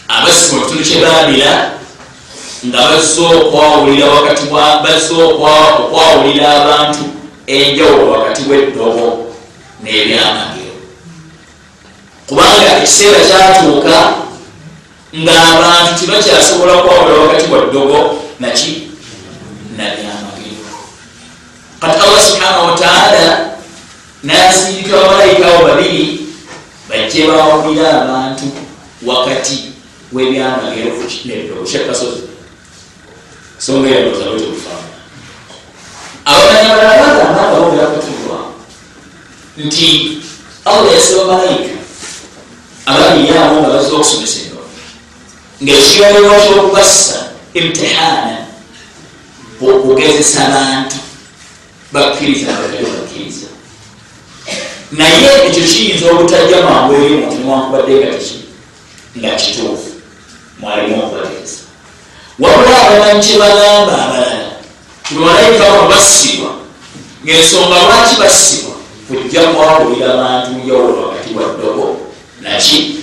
abasiba 0.08 0.56
mukitundu 0.56 0.84
kyebabira 0.84 1.54
nga 2.68 2.82
bazze 2.90 3.22
okwawulira 3.22 4.06
wakati 4.16 4.44
bazze 4.84 5.14
okwawulira 5.14 6.46
abantu 6.62 7.04
enjawulo 7.48 8.12
wakati 8.12 8.42
bweddobo 8.42 9.06
n'ebyamagero. 9.84 10.76
Kubanga 12.28 12.78
ekiseera 12.78 13.20
kyatuuka 13.28 13.98
ng'abantu 15.16 15.92
tibakyasobola 16.00 16.74
kwawulira 16.84 17.20
wakati 17.22 17.46
bwa 17.48 17.60
ddogo 17.66 18.00
naki 18.40 18.72
nabyamagero 19.78 20.68
kati 21.80 22.00
allah 22.04 22.22
subhanahu 22.28 22.66
wataala 22.68 23.50
nasindika 24.24 24.98
bamalayika 24.98 25.48
abo 25.48 25.68
babiri 25.68 26.04
bajje 27.18 27.32
bawulira 27.32 28.02
abantu 28.02 28.46
wakati 29.06 29.64
webyamagero 30.14 30.94
neddogo 31.26 31.64
kyekasozi 31.66 32.22
songa 33.58 33.90
yalozalwetukufaana 33.90 34.88
abamanyi 36.26 36.70
abalala 36.72 37.08
bagamba 37.08 37.42
nga 37.42 37.60
bogera 37.60 37.88
kutulwa 37.88 38.40
nti 39.58 40.22
allah 40.66 40.94
yasaba 40.94 41.26
malayika 41.26 41.78
ababiryawo 42.86 43.60
nga 43.62 43.70
bazza 43.70 43.96
okusomesa 43.96 44.40
eno 44.46 44.62
ngaekiyolebwa 45.64 46.36
kyokubassa 46.40 47.18
imtihana 47.54 48.38
okugezesa 49.62 50.42
bantu 50.54 50.98
bakkiriza 51.92 52.54
abagali 52.54 52.86
bakkiriza 52.86 53.57
naye 54.92 55.48
ekyo 55.48 55.64
kiyinza 55.64 56.12
obutajja 56.12 56.62
mangu 56.62 56.94
eri 56.94 57.14
omuntu 57.14 57.36
niwankubadde 57.36 57.94
nga 57.96 58.18
kiki? 58.18 58.40
Nga 59.18 59.30
kituufu. 59.36 59.92
Mwalimu 60.60 61.04
okubateesa 61.04 61.68
wabula 62.40 62.82
abamanyi 62.82 63.22
kyebagamba 63.26 63.94
abalala 64.06 64.52
tibalayika 65.04 65.64
bano 65.64 65.90
bassibwa 65.90 66.50
ngaensonga 67.26 67.76
lwaki 67.82 68.16
bassibwa? 68.22 68.74
Kujja 69.08 69.42
kwawulira 69.42 70.18
bantu 70.18 70.52
njawulo 70.52 71.08
wakati 71.08 71.34
wa 71.34 71.44
ddogo 71.44 71.98
naki? 72.42 72.96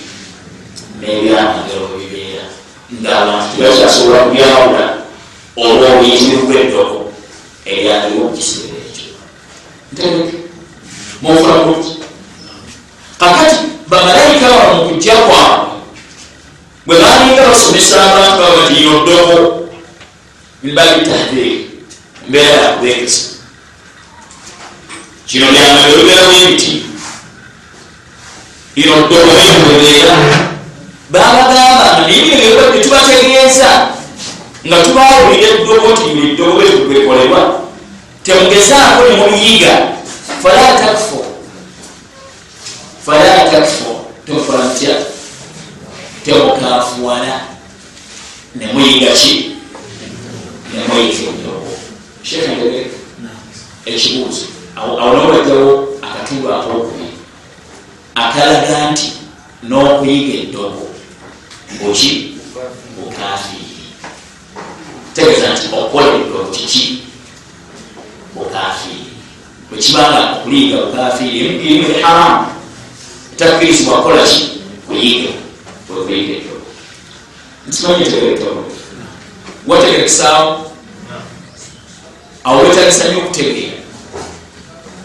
N'ebyamagero 1.01 1.89
bibeera. 1.99 2.47
Ngaabantu 3.01 3.57
tibakyasobola 3.57 4.19
kubyawula 4.25 4.85
olwa 5.57 5.93
obuyitirivu 5.93 6.47
bw'eddogo 6.47 7.13
eryaliwo 7.65 8.29
mukiseera 8.29 8.77
ekyo. 8.89 9.13
Ntegeke 9.93 10.44
mufuna 11.25 11.55
bulungi 11.55 11.93
kakati 13.19 13.57
bamalayika 13.89 14.49
bano 14.49 14.75
mukujja 14.75 15.17
kwabwe 15.17 15.69
bwe 16.87 16.97
balinga 16.99 17.43
basomesa 17.49 17.97
abantu 18.03 18.43
baba 18.43 18.69
ti 18.69 18.85
yoddogo 18.85 19.69
nibabitahdiri 20.63 21.71
mbeera 22.29 22.63
yakubegesa 22.63 23.23
kino 25.27 25.47
byamagero 25.53 25.99
bibeerawo 25.99 26.33
emiti 26.33 26.83
ino 28.75 28.95
ddogo 28.97 29.33
bimwebeera 29.41 30.17
babagamba 31.11 32.07
naye 32.07 32.21
netubategeeza 32.75 33.89
nga 34.67 34.77
tubawulira 34.85 35.49
eddogo 35.49 35.93
ti 35.97 36.05
eddogo 36.11 36.53
bwetugwekolebwa 36.53 37.61
temugezaako 38.25 39.03
nemuyiga 39.09 39.73
fala 40.45 40.79
takfo 40.79 41.25
fala 43.07 43.51
takfo 43.51 44.05
tokola 44.27 44.65
ntya 44.65 44.97
temukafuwala 46.25 47.41
nemuyiga 48.55 49.13
ki 49.13 49.57
nemuyiga 50.75 51.25
eddogo 51.33 51.73
shekantegeka 52.23 52.97
ekibuuzo 53.87 54.47
awo 54.77 55.13
nobajjawo 55.15 55.73
akatundu 56.07 56.47
akokubiri 56.55 57.17
akalaga 58.15 58.91
nti 58.93 59.09
n'okuyiga 59.69 60.35
eddogo 60.43 60.85
buki 61.81 62.13
bukafiiri 62.97 63.85
tegeeza 65.15 65.49
nti 65.55 65.67
okola 65.73 66.09
eddogo 66.21 66.51
kiki 66.53 66.87
bukafiiri 68.35 69.04
bwekibanga 69.75 70.21
okuliiga 70.35 70.77
bukafiiri 70.77 71.39
emimu 71.47 72.03
haramu 72.03 72.47
etakkirizibwa 73.33 74.03
kola 74.03 74.23
ki 74.23 74.61
kuyiga 74.87 75.33
kwekuyiga 75.87 76.33
eddogo 76.39 76.67
nkimanyi 77.67 78.05
tegerekeo 78.05 78.65
wategerekesaawo 79.67 80.71
awo 82.45 82.63
wetagisa 82.63 83.09
nyo 83.09 83.19
okutegeera 83.19 83.79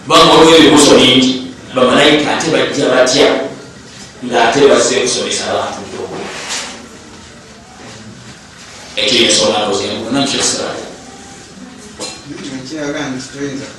kubanga 0.04 0.34
waliwo 0.34 0.58
ebibuzo 0.58 0.96
bingi 1.00 1.32
bamalayika 1.76 2.38
ate 2.38 2.48
bajja 2.52 2.90
batya 2.90 3.28
ngaate 4.26 4.68
bazze 4.70 4.96
kusomesa 5.02 5.44
abantu 5.50 5.80
ddogo 5.88 6.18
ekyo 8.96 9.18
ensonga 9.26 9.60
nozembunakyosala 9.66 10.74
kiraga 12.70 13.00
nti 13.10 13.28
toyinza 13.34 13.79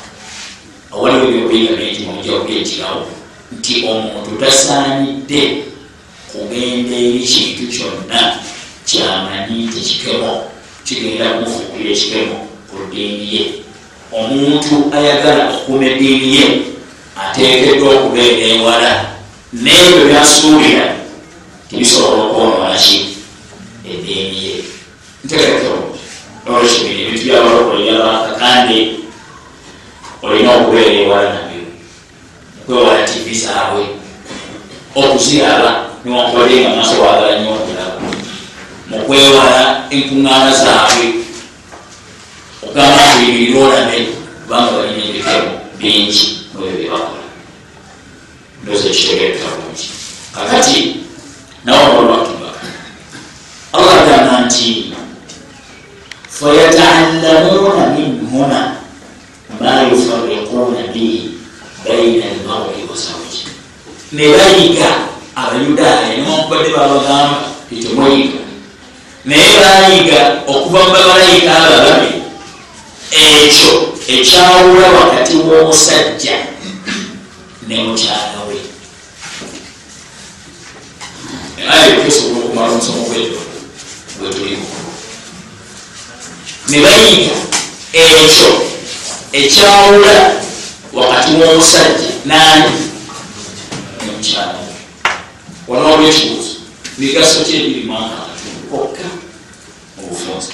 awaliwo 0.93 1.27
ebyokuyiga 1.27 1.75
bingi 1.75 2.03
mujja 2.05 2.31
kubyekirawo 2.39 3.05
nti 3.57 3.73
omuntu 3.91 4.31
tasaanidde 4.39 5.41
kugenda 6.31 6.95
eri 6.95 7.19
kintu 7.19 7.63
kyonna 7.73 8.19
kyamanyi 8.87 9.55
nti 9.67 9.79
kikemo 9.87 10.31
kigenda 10.85 11.25
kumufuukira 11.33 11.89
ekikemo 11.91 12.37
ku 12.67 12.75
ddiini 12.87 13.25
ye 13.33 13.43
omuntu 14.11 14.75
ayagala 14.95 15.41
okukuma 15.49 15.85
eddiini 15.91 16.27
ye 16.35 16.45
ateekeddwa 17.21 17.89
okubeera 17.95 18.45
ewala 18.55 18.91
n'ebyo 19.63 19.99
byasuubira 20.07 20.85
tibisobola 21.67 22.21
okwonoona 22.23 22.75
ki 22.83 22.97
eddiini 23.91 24.37
ye 24.45 24.53
ntegerekeo 25.23 25.77
olwekibiri 26.47 26.99
ebintu 27.03 27.23
byabalokolera 27.25 27.99
bakakande 28.07 29.00
olina 30.21 30.49
okubeera 30.55 30.93
ewala 31.01 31.29
nabyo 31.33 31.61
okwewala 32.61 33.07
tivi 33.07 33.35
zaabwe 33.35 33.83
okuziraba 34.95 35.71
niwankubadde 36.03 36.55
nga 36.61 36.69
maaso 36.75 37.01
wagala 37.01 37.39
nnyo 37.39 37.51
okulaba 37.57 37.97
mukwewala 38.89 39.61
enkuŋŋaana 39.89 40.51
zaabwe 40.63 41.05
okugamba 42.63 43.01
ntibibirirolabe 43.07 43.97
kubanga 44.41 44.71
balina 44.77 45.01
ebikemo 45.09 45.51
bingi 45.79 46.23
mubyo 46.53 46.71
byebakola 46.77 47.25
ndoza 48.61 48.87
ekitegereka 48.89 49.47
bulungi 49.53 49.87
kakati 50.35 50.79
nawe 51.65 51.85
olwatubaka 51.97 52.65
allah 53.73 53.93
agamba 54.01 54.33
nti 54.45 54.93
fayataallamuuna 56.37 57.83
minhuma 57.95 58.47
ma 58.47 58.70
yufariquuna 60.61 60.93
bihi 60.93 61.29
baina 61.85 62.25
almari 62.25 62.83
wasawji 62.91 63.47
ne 64.11 64.27
bayiga 64.29 64.95
abayudaaya 65.35 66.17
niwankubadde 66.17 66.69
babagamba 66.69 67.43
tetemweyiga 67.69 68.39
naye 69.25 69.57
bayiga 69.61 70.43
okuva 70.47 70.79
mu 70.83 70.91
babalayika 70.93 71.51
abababe 71.57 72.11
ekyo 73.11 73.73
ekyawula 74.07 74.87
wakati 74.87 75.35
w'omusajja 75.37 76.37
ne 77.67 77.75
mukyala 77.83 78.39
we 78.47 78.57
ayekesobola 81.71 82.45
okumala 82.45 82.71
omusomo 82.71 83.03
gwedo 83.09 83.39
bwetulimu 84.19 84.65
ne 86.69 86.77
bayiga 86.81 87.35
ekyo 87.93 88.51
ekyawula 89.31 90.41
wakati 90.93 91.31
w'omusajja 91.35 92.09
nani? 92.25 92.71
Nemukyala 94.05 94.53
we 95.67 95.77
wanaolwekibuuzo 95.77 96.49
migaso 96.97 97.39
kyebirimanka 97.43 98.17
kokka 98.71 99.03
obufunza 100.03 100.53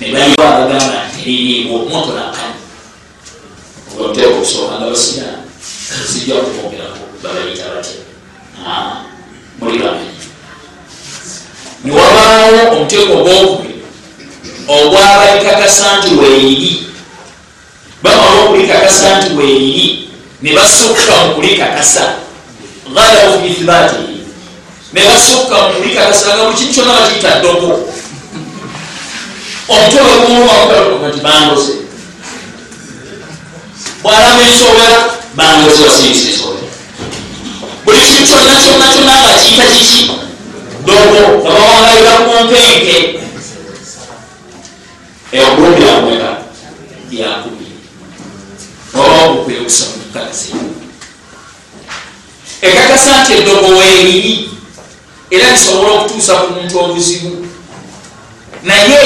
nebayiwa 0.00 0.46
abagamba 0.56 1.04
nti 1.08 1.20
eririibwa 1.22 1.76
omutolakani 1.80 2.54
oteeka 4.00 4.28
okusooka 4.34 4.74
nga 4.78 4.86
basiraamu 4.90 5.42
sijja 6.12 6.34
kubogerako 6.34 7.02
babayita 7.22 7.64
batya 7.74 7.96
muli 9.60 9.78
bamenyi 9.78 10.16
niwabaawo 11.84 12.58
omuteeko 12.72 13.12
ogwokubiri 13.18 13.82
ogwabalikakasa 14.68 15.86
nti 15.98 16.14
weeri 16.20 16.86
bamala 18.02 18.40
okulikakasa 18.44 19.18
nti 19.18 19.34
weeri 19.36 20.08
ne 20.42 20.52
basukka 20.52 21.14
mu 21.24 21.34
kulikakasa 21.34 22.04
galawu 22.94 23.42
fi 23.42 23.48
ithibatihi 23.48 24.16
ne 24.92 25.00
basukka 25.04 25.56
mu 25.62 25.68
kulikakasa 25.74 26.26
nga 26.34 26.44
buli 26.44 26.56
kintu 26.56 26.72
kyonna 26.74 26.92
bakiyita 26.92 27.38
ddoko. 27.38 27.70
Omutwe 29.68 30.00
gumuwakati 30.26 31.20
bangoze 31.20 31.72
bwalaba 34.02 34.42
ensowera 34.42 34.98
bangoze 35.36 35.82
wasingisa 35.84 36.28
ensowera 36.28 36.66
buli 37.84 37.98
kintu 37.98 38.22
kyonna 38.26 38.54
kyonna 38.62 38.86
kyonna 38.92 39.14
nga 39.20 39.32
kiyita 39.38 39.64
kiki? 39.76 40.02
Ddoko. 40.82 41.20
Nga 41.44 41.50
bawangalira 41.52 42.12
ku 42.24 42.30
mpenke 42.44 42.96
ebulumi 45.32 45.86
yamweka 45.86 46.39
mukakasi 50.10 50.48
ekakasa 52.62 53.22
nti 53.22 53.32
eddogo 53.32 53.66
weeriri 53.78 54.50
era 55.30 55.52
lisobola 55.52 55.90
okutuusa 55.90 56.34
ku 56.34 56.52
muntu 56.52 56.78
obuzibu 56.78 57.46
naye 58.62 59.00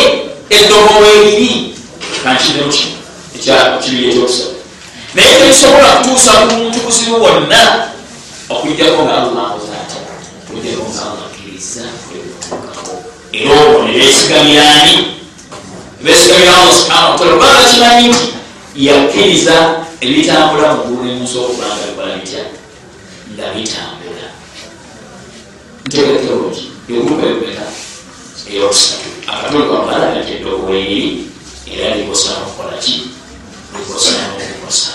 eddogo 0.51 0.95
weeriri 1.03 1.77
kankiremu 2.25 2.73
kino 2.73 2.97
ekyakibiri 3.37 4.09
ekyokusaba 4.11 4.57
naye 5.15 5.33
terisobola 5.39 5.89
kutuusa 6.01 6.33
ku 6.33 6.55
muntu 6.57 6.79
buzibu 6.81 7.19
bwonna 7.21 7.93
okujjako 8.49 9.05
nga 9.05 9.15
allahoza 9.17 9.73
ati 9.85 9.97
okujjako 10.49 10.85
nga 10.89 11.03
allah 11.05 11.25
akkiriza 11.29 11.85
era 13.33 13.51
obwo 13.61 13.83
ne 13.85 13.93
beesigamyani 13.93 14.95
besigamira 16.01 16.53
allah 16.57 16.75
subhana 16.75 17.09
wataala 17.09 17.33
kubanga 17.33 17.71
kimanyi 17.71 18.09
nti 18.09 18.27
yakkiriza 18.77 19.84
ebitambula 20.05 20.69
mu 20.77 20.83
bulimusi 21.01 21.37
okubanga 21.39 21.89
bikola 21.89 22.21
bitya 22.21 22.45
nga 23.33 23.47
bitambula 23.57 24.27
ntegekerungi 25.87 26.65
egurupu 26.89 27.25
ebimeka 27.25 27.67
eyokusatu 28.53 29.09
akatuli 29.31 29.65
kamalaga 29.71 30.21
kyeddogoweeri 30.27 31.25
era 31.73 31.97
likosana 31.97 32.45
okukolaki 32.45 32.97
likosana 33.73 34.25
okukosa 34.37 34.93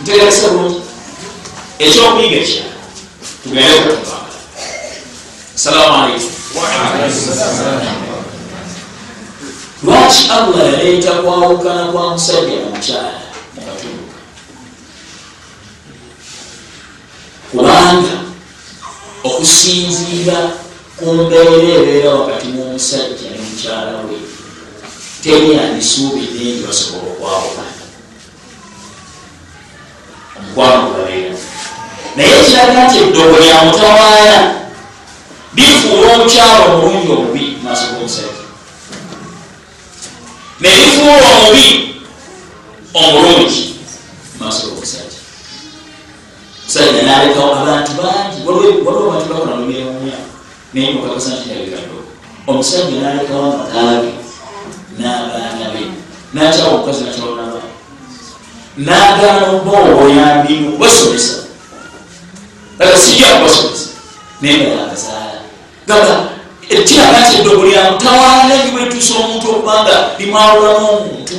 ntegeresa 0.00 0.48
bulungi 0.52 0.80
ekyokuyiga 1.84 2.38
ekya 2.44 2.64
tugende 3.42 3.72
okutubanga 3.76 4.36
salamu 5.62 5.94
aleikum 6.00 6.32
lwaki 9.84 10.22
allah 10.36 10.60
yaleeta 10.64 11.12
kwawukana 11.22 11.92
kwa 11.92 12.10
musajja 12.10 12.56
nomukyala 12.60 13.21
mukatundu 13.21 13.21
kubanga 17.52 18.16
okusinziira 19.28 20.38
ku 20.96 21.04
mbeera 21.12 21.52
ebeera 21.78 22.10
wakati 22.20 22.46
womusajja 22.56 23.28
nemukyala 23.30 23.92
we. 24.08 24.16
Teri 25.22 25.50
andisuubidde 25.60 26.40
nti 26.48 26.62
basobola 26.64 27.12
okwawukana. 27.12 27.84
Omukwano 30.36 30.82
gubabeera. 30.86 31.36
Naye 32.16 32.36
kiraga 32.46 32.80
nti 32.88 32.96
eddogo 33.04 33.36
lya 33.44 33.56
mutawaana 33.64 34.38
bifuula 35.54 36.08
omukyalo 36.14 36.64
omulungi 36.72 37.10
omubi 37.12 37.44
maaso 37.64 37.84
gomusajja. 37.92 38.44
Nebifuula 40.60 41.28
omubi 41.36 41.66
omulungi 42.94 43.64
maaso 44.40 44.62
gomusajja 44.68 45.11
musajja 46.72 47.02
nalekawo 47.02 47.52
abantu 47.52 47.92
bangi. 47.92 48.38
Waliwo 48.46 48.90
abantu 48.90 49.34
bakonalumiremuya 49.34 50.18
naye 50.74 50.90
mukakasa 50.90 51.30
nti 51.30 51.48
nabikaddo 51.48 51.96
omusajja 52.46 53.00
nalekawo 53.00 53.44
amagage 53.52 54.12
n'abaana 54.98 55.66
be. 55.72 55.82
Nakyawa 56.34 56.74
omukazi 56.74 57.04
nakyawonaba 57.04 57.60
nagaana 58.76 59.50
oba 59.52 59.78
oboyambimu 59.78 60.78
basomesa 60.78 61.34
aga 62.78 62.96
sijja 62.96 63.26
kubasomesa 63.26 63.88
naye 64.40 64.56
nga 64.56 64.68
yakazaala 64.80 65.40
gaba 65.86 66.28
ekiraga 66.68 67.20
nti 67.20 67.36
eddogo 67.40 67.64
lya 67.66 67.92
mutawaana 67.92 68.64
libwetuusa 68.64 69.14
omuntu 69.14 69.50
okubanga 69.50 69.96
limwawula 70.18 70.72
n'omuntu 70.80 71.36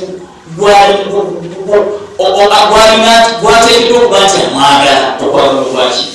gwateekeddwa 3.40 3.98
okuba 4.02 4.18
nti 4.24 4.36
amwagala 4.46 5.16
okwagala 5.22 5.60
okwaki 5.60 6.06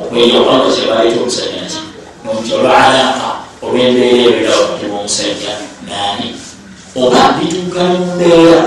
okweja 0.00 0.36
okubanga 0.38 0.68
kyebaleeta 0.74 1.20
omusajja 1.20 1.60
nti 1.66 1.78
nomuti 2.24 2.50
olwalaka 2.56 3.28
olwembeera 3.62 4.22
ebeera 4.28 4.52
wakati 4.60 4.84
w'omusajja 4.90 5.52
naani 5.88 6.28
oba 7.00 7.20
bituuka 7.36 7.80
mumbeera 7.84 8.60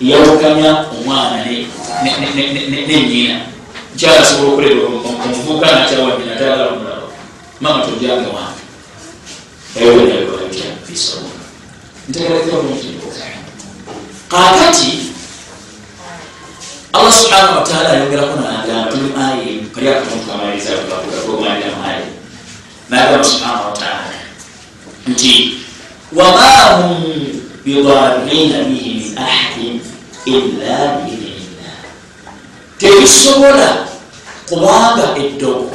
yawukanya 0.00 0.70
omwana 0.94 1.36
nenyina 2.88 3.36
mukyala 3.90 4.20
asobola 4.22 4.48
okulera 4.52 4.80
omuvubuka 4.86 5.66
natyawadde 5.74 6.24
natayagala 6.24 6.70
omulaba 6.72 7.08
mama 7.60 7.80
tojange 7.86 8.28
wange. 8.36 8.62
Ewenabikolatyabisobola 9.80 11.42
ntegerekera 12.08 12.56
bulungi 12.62 12.88
kakati 14.28 14.90
allah 16.98 17.12
subhanahu 17.12 17.56
wataala 17.62 17.88
ayongerako 17.90 18.40
nagamba 18.40 18.90
tuli 18.90 19.12
aye 19.26 19.60
kali 19.74 19.88
akamutukamalirizaomaliramuaye 19.88 22.04
nagamba 22.90 23.24
subhanahu 23.24 23.64
wataala 23.70 24.12
nti 25.06 25.54
wama 26.12 26.50
hum 26.82 27.04
bidarina 27.64 28.58
bihi 28.64 28.90
min 28.94 29.18
ahadin 29.18 29.80
illa 30.24 30.98
biidhinillah 31.04 31.78
tebisobola 32.78 33.86
kubanga 34.48 35.16
eddogo 35.16 35.70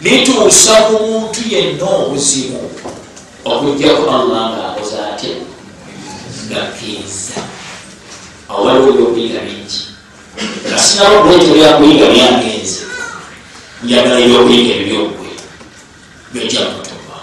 lituusa 0.00 0.74
ku 0.92 1.06
muntu 1.06 1.40
yenna 1.48 1.84
obuzibu 1.84 2.70
okujjaku 3.44 4.10
allah 4.10 4.50
ngaakoze 4.52 4.96
ate 5.10 5.36
gakkiriza 6.50 7.40
awo 8.48 8.64
waliwo 8.64 8.88
ebyokuyiga 8.92 9.40
bingi 9.40 9.87
kasinawo 10.70 11.16
bwetyo 11.24 11.52
byakuyiga 11.54 12.06
byangenze 12.14 12.80
njagala 13.84 14.18
ebyokuyiga 14.24 14.72
ebyokwe 14.80 15.28
byojjakutoba 16.32 17.16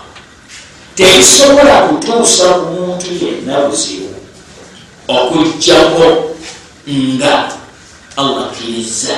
tebisobola 0.95 1.75
kutuusa 1.87 2.45
ku 2.59 2.65
muntu 2.75 3.07
yenna 3.21 3.55
buzibu 3.67 4.15
okujjako 5.07 6.05
nga 6.87 7.33
allah 8.17 8.43
akkiriza 8.47 9.15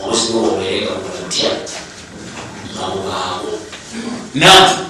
obuzibu 0.00 0.38
bwobeerega 0.40 0.92
butya 1.02 1.50
nga 2.72 2.84
bubaawo 2.92 3.52
naafu 4.34 4.82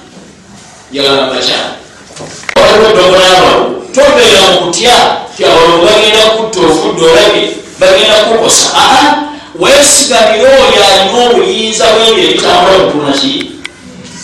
njagala 0.90 1.30
bakyala 1.32 1.70
waliwo 2.56 2.88
dobonaabo 2.96 3.52
tobeera 3.94 4.40
mu 4.52 4.58
kutya 4.66 4.96
kyawalo 5.36 5.74
bagenda 5.84 6.24
kutta 6.36 6.60
ofudde 6.68 7.04
olabye 7.10 7.55
bagenda 7.78 8.14
kukosa. 8.14 8.70
Aa 8.74 9.26
weesigamire 9.58 10.46
oyo 10.46 10.84
alina 10.84 11.30
obuyinza 11.30 11.86
bwebyo 11.92 12.24
ebitambula 12.24 12.78
butunaki 12.78 13.50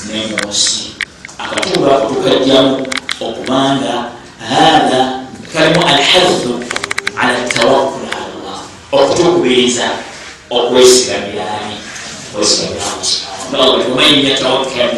nemunsi 0.09 0.93
akatundu 1.39 1.91
ako 1.91 2.15
tukajjamu 2.15 2.87
okubanga 3.21 4.13
hatha 4.49 5.03
kalimu 5.53 5.87
alhadhu 5.87 6.65
ala 7.17 7.41
tawakkul 7.49 8.05
ala 8.13 8.29
llah 8.45 8.61
okutukubiriza 8.93 9.89
okwesigamira 10.51 11.45
ani 11.65 11.77
okwesigamira 12.35 12.85
man 13.97 14.13
yatawakkal 14.25 14.91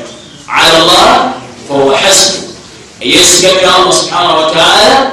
ala 0.48 0.78
llah 0.78 1.32
fahuwa 1.68 1.98
hasbu. 1.98 2.42
Eyesigamira 3.00 3.74
allah 3.74 3.92
subhanahu 3.94 4.38
wataala 4.38 5.10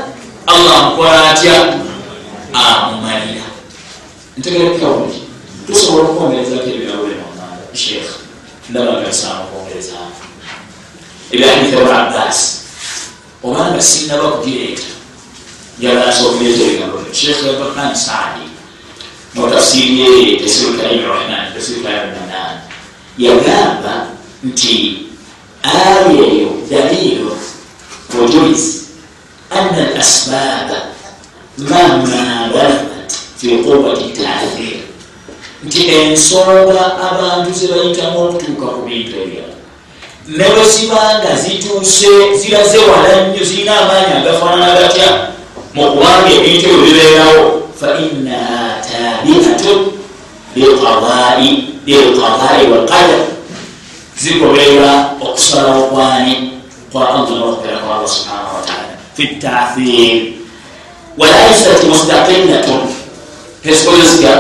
allah 0.48 0.78
amukola 0.78 1.30
atya 1.30 1.78
amumalira 2.54 3.46
ntegerekawuli 4.38 5.20
tusobola 5.68 6.10
okwomerezako 6.10 6.68
ebirabule 6.70 7.16
mumanda 7.22 7.66
sheekh 7.74 8.12
ndabagasaana 8.70 9.42
okwongerezaamu 9.46 10.16
ebyahaditha 11.32 11.78
wa 11.84 12.08
abbas. 12.08 12.62
Obanga 13.44 13.82
sinaba 13.82 14.32
kugireeta 14.38 14.84
yalasokuleeta 15.80 16.64
ebigambo 16.64 16.98
sheekh 17.14 17.40
abdurahman 17.40 17.96
saadi. 17.96 18.46
Mutafsiri 19.34 20.00
ye 20.00 20.38
tesirikalim 20.38 21.08
rahman 21.08 21.54
tesirikalim 21.56 22.12
manan 22.20 22.60
yagamba 23.18 24.12
nti 24.44 25.08
aya 25.64 26.12
eyo 26.12 26.52
dalilu 26.70 27.32
wujuiz 28.14 28.92
ana 29.50 29.78
al 29.88 29.98
asbaba 29.98 30.91
mahma 31.70 32.50
balagat 32.54 33.12
fi 33.38 33.48
quwati 33.62 34.14
tathir 34.18 34.82
nti 35.64 35.82
ensonga 35.94 36.98
abantu 36.98 37.50
zebayitamu 37.54 38.18
okutuuka 38.26 38.66
ku 38.66 38.82
bintu 38.90 39.14
ebyala 39.24 39.56
ne 40.28 40.46
bwe 40.50 40.64
zibanga 40.66 41.32
zituuse 41.38 42.10
ziraze 42.40 42.78
wala 42.78 43.30
nnyo 43.30 43.44
zirina 43.46 43.74
amaanyi 43.82 44.14
agafaanana 44.18 44.80
gatya 44.82 45.08
mu 45.74 45.84
kubanga 45.92 46.30
ebintu 46.38 46.66
ebyo 46.66 46.82
bibeerawo 46.86 47.44
fainaha 47.80 48.82
tabiatun 48.82 49.80
lilqadai 51.86 52.64
walqadar 52.72 53.24
zigoberera 54.18 55.14
okusalawo 55.22 55.84
kwani 55.94 56.34
kwa 56.92 57.10
allah 57.10 57.30
nokugera 57.30 57.78
kwa 57.86 57.96
allah 57.96 58.10
subhanahu 58.10 58.56
wataala 58.56 58.94
fi 59.14 59.24
tathir 59.28 60.41
walaisat 61.18 61.84
mustaqillatun 61.84 62.82
tezikozesika 63.64 64.34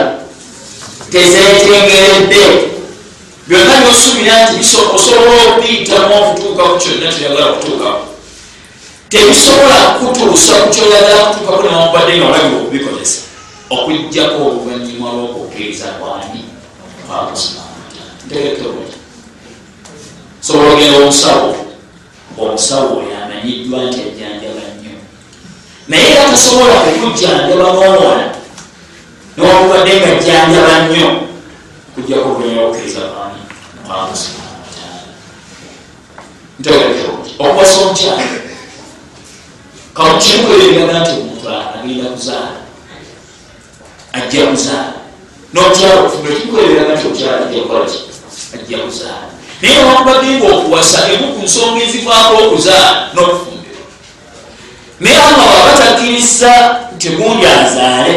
tezetengeredde 1.11 2.43
byonna 3.47 3.75
byosubira 3.81 4.35
nti 4.49 4.59
osobola 4.95 5.41
okuyitamu 5.49 6.13
okutuuka 6.15 6.63
ku 6.63 6.77
kyonna 6.79 7.07
kyoyagala 7.13 7.51
okutuukaku 7.51 8.05
tebisobola 9.09 9.79
kutuusa 9.99 10.53
ku 10.53 10.67
kyoyagala 10.73 11.21
kutuukaku 11.25 11.63
newakubadde 11.63 12.13
nga 12.17 12.25
olabira 12.27 12.57
okubikozesa 12.61 13.19
okugjako 13.69 14.37
oluvanyuma 14.47 15.07
lwokukkiriza 15.15 15.87
kwani 15.99 16.41
sobola 20.41 20.73
ogenda 20.73 20.97
omusawo. 20.97 21.55
Omusawo 22.37 22.99
oyo 22.99 23.13
amanyiddwa 23.23 23.79
nti 23.85 23.99
ajjanjaba 24.07 24.70
naye 25.91 26.11
era 26.11 26.31
tasobola 26.31 26.75
okujjanjaba 26.87 27.67
n'owola 27.73 28.25
newakubadde 29.35 29.91
nga 29.99 30.07
ajjanjaba 30.15 30.73
nnyo 30.87 31.07
kujjako 31.93 32.27
oluvanyuma 32.29 32.61
lwokukkiriza 32.61 33.01
kwani 33.11 33.39
okwasa 37.39 37.81
omukyala. 37.81 38.23
Kamukimukwebiraga 39.93 40.99
nti 40.99 41.11
omuntu 41.11 41.47
agenda 41.75 42.09
kuzaala 42.09 42.59
ajja 44.13 44.47
kuzaala. 44.47 44.93
Nomukyala 45.53 45.95
okufumba 45.99 46.29
kimukwebiraga 46.35 46.93
nti 46.95 47.07
omukyala 47.07 47.37
ajja 47.45 47.61
kukolaki 47.61 47.97
ajja 48.55 48.77
kuzaala. 48.77 49.27
Naye 49.61 49.83
wakubadde 49.83 50.27
nga 50.37 50.47
okuwasa 50.55 50.99
emu 51.11 51.27
ku 51.33 51.39
nsonga 51.45 51.83
ezivaako 51.83 52.35
okuzaala 52.43 53.09
n'okufumbira 53.13 53.50
naye 55.01 55.17
ama 55.17 55.43
wabatakkiriza 55.45 56.51
nti 56.95 57.09
gundi 57.17 57.45
azaale 57.45 58.15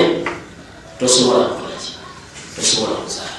tosobola 1.01 1.44
kukolaki 1.44 1.90
tosobola 2.57 2.97
kuzaala. 3.05 3.31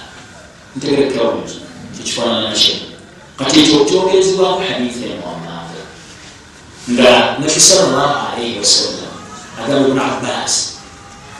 Ntegerekera 0.75 1.23
bulungi 1.31 1.57
ekifaanana 1.99 2.51
kyo 2.61 2.75
kati 3.37 3.55
ekyo 3.61 3.79
kyogerezebwako 3.87 4.61
hadithi 4.69 5.03
emwamanga 5.13 5.83
nga 6.91 7.11
nabi 7.39 7.59
salllahu 7.59 8.15
alaihi 8.27 8.59
wasallam 8.59 9.13
agamba 9.59 9.87
ibnu 9.89 10.01
abbas 10.11 10.53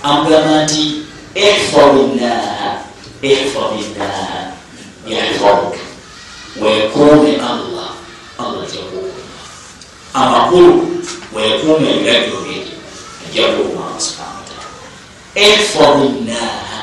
amugamba 0.04 0.54
nti 0.64 0.82
ihfadillaha 1.46 2.70
ihfadillaha 3.30 4.40
yahfaduk 5.14 5.76
wekuume 6.62 7.32
allah. 7.50 7.90
Allah 8.40 8.68
amakulu 10.16 10.74
wekuume 11.36 11.90
ebiragiro 11.96 12.38
bye 12.46 12.62
ajakuuma 13.28 13.86
subhana 14.06 14.32
wataala 14.40 14.68
ihfadillaha 15.46 16.78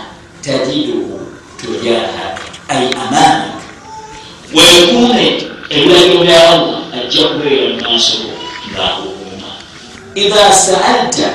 tajiduhu 0.45 1.21
tujahaka 1.61 2.43
ay 2.69 2.85
amanak 3.03 3.63
wekuume 4.55 5.25
ebiragiro 5.71 6.21
bya 6.25 6.41
allah 6.51 6.81
ajja 6.99 7.23
kubeera 7.29 7.65
mumaaso 7.75 8.17
ngaakukuuma 8.73 9.51
idha 10.15 10.45
saalta 10.65 11.29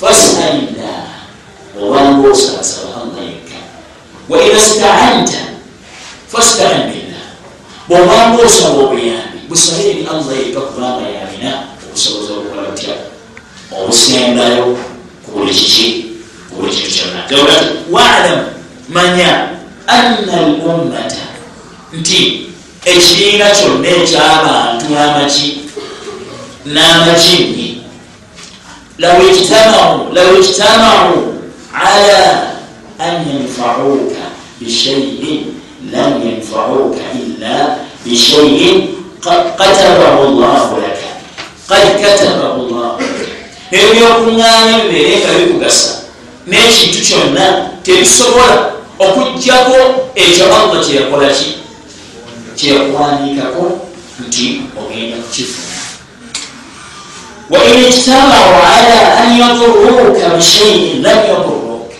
fasalillah 0.00 1.02
obanga 1.82 2.28
osabasaba 2.32 2.94
allah 3.02 3.22
yekka 3.30 3.58
wa 4.28 4.36
idha 4.46 4.60
staanta 4.60 5.40
fastain 6.32 6.82
billah 6.90 7.26
bwobanga 7.88 8.42
osaba 8.46 8.78
obuyambi 8.86 9.29
busabe 9.50 9.82
eri 9.90 10.02
allah 10.06 10.30
yekka 10.38 10.60
kubanga 10.70 11.02
yamina. 11.18 11.52
Obusobozi 11.90 12.32
obukola 12.32 12.62
butya 12.70 12.94
obusembayo 13.74 14.78
ku 15.26 15.28
buli 15.34 15.50
kiki 15.54 15.86
ku 16.50 16.62
buli 16.62 16.70
kintu 16.74 16.90
kyonna 17.26 17.26
waalamu 17.90 18.46
manya 18.90 19.58
anna 19.86 20.32
al 20.38 20.54
ummata 20.62 21.22
nti 21.98 22.46
ekibiina 22.86 23.46
kyonna 23.50 23.88
ekyabantu 23.98 24.86
n'amaki 24.94 25.48
n'amakinyi 26.74 27.68
law 29.02 29.18
ijtamau 30.38 31.34
ala 31.74 32.22
an 33.02 33.14
yanfauka 33.26 34.24
bishaiin 34.62 35.58
lam 35.92 36.12
yanfauka 36.26 37.02
illa 37.18 37.54
bishaiin 38.06 38.99
katabahu 39.20 40.40
llahu 40.40 40.80
laka 40.80 41.08
kad 41.68 42.00
katabahu 42.02 42.60
llahu 42.72 42.96
laka 43.00 43.04
ebyokuŋŋaanya 43.70 44.76
bibeere 44.88 45.16
nga 45.22 45.32
bikugasa 45.38 45.90
n'ekintu 46.48 47.00
kyonna 47.06 47.46
tebisobola 47.84 48.74
okugjako 48.98 49.78
ekyo 50.16 50.44
allah 50.50 50.80
kyeyakolaki 50.84 51.50
kyeyakuwandiikako 52.56 53.64
nti 54.26 54.44
ogenda 54.80 55.16
kukifuna 55.22 55.80
wain 57.50 57.78
ijtamau 57.88 58.52
ala 58.74 58.98
an 59.20 59.28
yaduruka 59.38 60.34
bishaiin 60.36 61.02
lam 61.04 61.18
yaduruka 61.28 61.94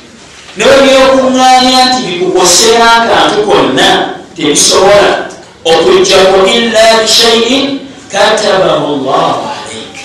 newebyokuŋŋaanya 0.57 1.81
nti 1.89 2.01
bikukosera 2.09 2.87
akantu 2.99 3.39
konna 3.47 3.89
tebisobola 4.37 5.31
okugjako 5.65 6.47
illa 6.47 7.03
bishaiin 7.03 7.81
katabahu 8.13 9.05
llahu 9.05 9.45
alaik 9.45 9.97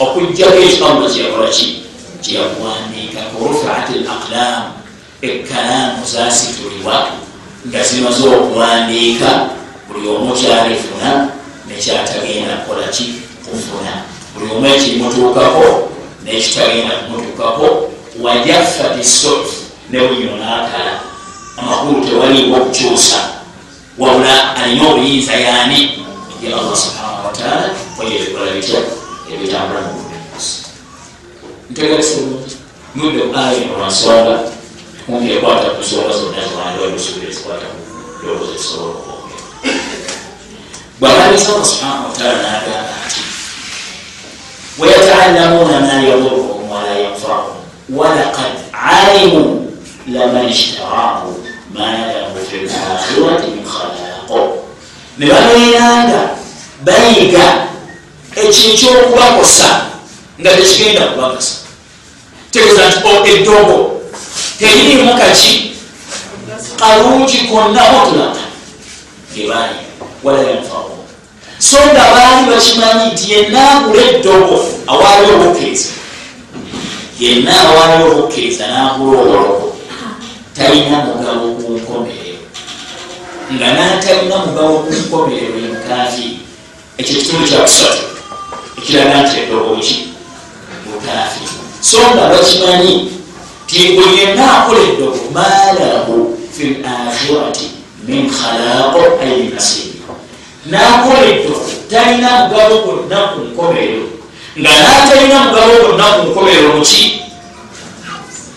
okugjako 0.00 0.58
ekyo 0.58 0.86
allah 0.86 1.10
kyeyakolaki 1.12 1.82
kyeyakuwandiikako 2.22 3.36
rufiat 3.48 3.88
al 3.90 4.06
aqlam 4.06 4.62
ekkalaamu 5.22 6.06
zasitulibwa 6.06 7.20
nga 7.68 7.82
zimaze 7.82 8.28
okuwandiika 8.28 9.50
buli 9.88 10.08
omu 10.08 10.32
kyalifuna 10.32 11.28
nekyatagenda 11.68 12.56
kukolaki 12.56 13.14
kufuna. 13.44 13.92
Buli 14.34 14.52
omu 14.52 14.66
ekimutuukako 14.66 15.90
nekitagenda 16.24 16.96
kumutuukako 16.96 17.90
wajaffat 18.22 19.02
sof 19.02 19.46
ne 19.90 19.98
bunyonakala 19.98 21.00
amakulu 21.56 22.06
tewaliwo 22.06 22.56
okukyusa 22.56 23.29
wabula 23.98 24.56
alina 24.56 24.88
obuyinza 24.88 25.32
yaani 25.32 26.04
ye 26.42 26.48
allah 26.54 26.76
subhanahu 26.76 27.26
wataala 27.26 27.70
wayebikola 27.98 28.50
bitya 28.52 28.80
ebitambula 29.32 29.80
mubusi 29.80 30.62
ntegeresa 31.70 32.14
bulungi 32.20 32.56
mudde 32.94 33.22
aya 33.38 33.52
eno 33.62 33.78
lwansonga 33.78 34.34
kumpi 35.06 35.32
ekwata 35.32 35.70
ku 35.74 35.80
nsonga 35.82 36.12
zonna 36.18 36.40
ziwandiwalimusuubira 36.48 37.30
ezikwata 37.30 37.66
ku 38.18 38.26
lowooza 38.26 38.54
ezisobola 38.54 38.90
okwogera 38.98 39.42
bwalabisa 41.00 41.48
allah 41.52 41.66
subhanahu 41.66 42.04
wataala 42.08 42.42
nagamba 42.42 42.94
nti 43.06 43.20
wayataalamuna 44.78 45.80
ma 45.80 45.94
yaduruhum 46.08 46.70
wala 46.70 46.92
yanfahum 47.04 47.56
walaqad 47.98 48.52
alimu 48.72 49.72
laman 50.08 50.48
ishtaraahu 50.48 51.44
ma 51.74 51.86
lahu 52.10 52.38
fi 52.50 52.56
lakhirati 52.66 53.50
min 53.54 53.64
khalaqo 53.64 54.40
ne 55.18 55.26
babeeranga 55.26 56.20
bayiga 56.84 57.46
ekintu 58.36 58.76
kyokubakosa 58.76 59.70
nga 60.40 60.50
tekigenda 60.56 61.06
kubagasa 61.12 61.54
tegeeza 62.50 62.82
nti 62.88 63.30
eddogo. 63.30 64.00
Teririmu 64.58 65.16
kaki? 65.16 65.72
Kalungi 66.76 67.38
konna 67.48 67.80
mutulaka 67.92 68.40
gebaali 69.34 69.80
wala 70.22 70.40
yanfahu 70.42 71.00
so 71.58 71.76
nga 71.92 72.04
baali 72.12 72.50
bakimanyi 72.50 73.12
nti 73.12 73.32
yenna 73.32 73.60
agula 73.70 74.02
eddogo 74.10 74.56
awaali 74.86 75.26
obukkiriza 75.32 75.90
yenna 77.20 77.52
awaali 77.60 78.04
obukkiriza 78.10 78.64
n'agula 78.66 79.18
obuloko 79.20 79.76
talina 80.56 80.96
mugabo 81.06 81.59
nga 83.54 83.68
natalina 83.72 84.36
mugabo 84.46 84.74
ku 84.86 84.90
nkomerero 84.94 85.56
yemukafi 85.58 86.26
ekyo 86.98 87.14
kitundu 87.18 87.44
kyakusatu 87.50 88.04
ekiraga 88.78 89.16
nti 89.22 89.34
eddogo 89.42 89.74
ki 89.82 89.96
bukafi 90.86 91.42
so 91.80 91.98
nga 92.14 92.30
bakimanyi 92.30 92.94
ti 93.66 93.94
buli 93.94 94.14
yenna 94.20 94.44
akola 94.56 94.80
eddogo 94.90 95.20
maalahu 95.34 96.14
fi 96.54 96.64
lakhirati 96.84 97.66
min 98.06 98.30
khalaqo 98.30 99.00
ayinasibi 99.22 99.98
nakola 100.66 101.24
eddogo 101.26 101.70
talina 101.90 102.46
mugabo 102.46 102.74
gwonna 102.84 103.18
ku 103.34 103.38
nkomerero. 103.50 104.06
Nga 104.58 104.70
natalina 104.70 105.38
mugabo 105.50 105.72
gwonna 105.82 106.04
ku 106.14 106.20
nkomerero 106.30 106.70
muki 106.78 107.04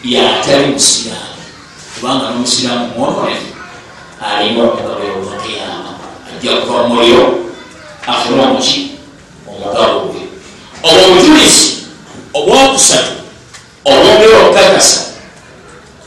yatali 0.04 0.66
musiraamu. 0.74 1.41
Kubanga 1.96 2.26
nomusiraamu 2.30 2.86
mwononefu 2.98 3.53
alina 4.24 4.63
omugabo 4.63 5.03
yomakiyama 5.09 5.91
ajja 6.38 6.51
kuva 6.61 6.88
muliro 6.88 7.26
afuna 8.07 8.41
omuki 8.43 8.91
omugabo 9.47 9.99
gwe 9.99 10.21
obwo 10.84 11.05
obujulizi 11.05 11.67
obwokusatu 12.38 13.13
obwongera 13.86 14.38
okukakasa 14.43 15.01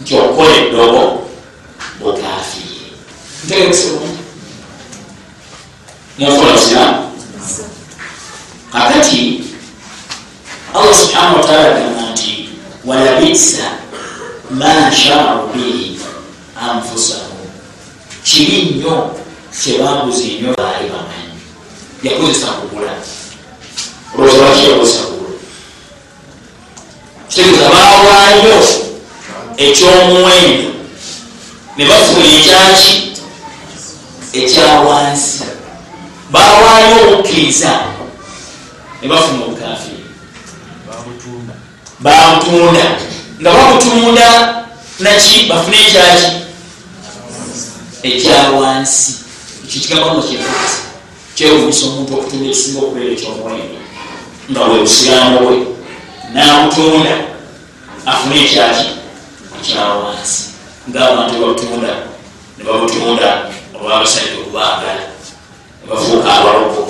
nti 0.01 0.13
okola 0.25 0.53
eddobo 0.61 1.03
bukafiire 2.01 2.91
ntegeresebulungi 3.45 4.23
mukola 6.19 6.53
busiramu 6.53 7.01
kakati 8.73 9.45
allah 10.75 10.95
subhanahu 11.01 11.37
wataala 11.37 11.65
agamba 11.77 12.03
nti 12.13 12.49
walabisa 12.85 13.65
ma 14.51 14.93
shaau 14.93 15.49
bihi 15.55 16.01
anfusahum 16.69 17.36
kibi 18.27 18.57
nnyo 18.63 18.97
kyebaguza 19.61 20.25
ennyo 20.31 20.51
baali 20.59 20.87
bamanyi 20.95 21.35
yakozesa 22.03 22.47
kugula 22.59 22.93
olowooza 24.15 24.39
lwaki 24.43 24.63
yakozesa 24.71 25.03
kugula 25.09 25.39
kitegeeza 27.29 27.69
bawaayo 27.75 28.57
ekyomuwendo 29.65 30.71
ne 31.77 31.85
bafuna 31.91 32.27
ekyaki 32.37 32.95
ekyawansi 34.41 35.45
bawaayo 36.33 36.97
obukkiriza 37.05 37.71
ne 39.03 39.07
bafuna 39.09 39.45
obukafiri 39.45 40.05
bamutunda 42.05 42.85
nga 43.41 43.51
bamutunda 43.57 44.27
naki 45.01 45.47
bafune 45.51 45.77
ekyaki 45.87 46.46
ekyawansi 48.03 49.13
ekyo 49.65 49.81
kigambamu 49.81 50.23
kyekozesa 50.23 50.81
kyewunyisa 51.37 51.87
omuntu 51.87 52.13
okutunda 52.15 52.47
ekisinga 52.49 52.81
okubeera 52.81 53.13
ekyomuwendo 53.13 53.79
nga 54.51 54.61
bwe 54.67 54.79
busiramu 54.85 55.37
bwe 55.45 55.57
namutunda 56.33 57.15
afune 58.07 58.37
ekyaki 58.45 58.89
ekyawansi 59.57 60.43
ngaabantu 60.89 61.35
babutunda 61.41 61.93
nebabutunda 62.57 63.29
olwabasajja 63.75 64.37
okubagala 64.41 65.05
nebafuuka 65.83 66.29
abaloko 66.37 66.81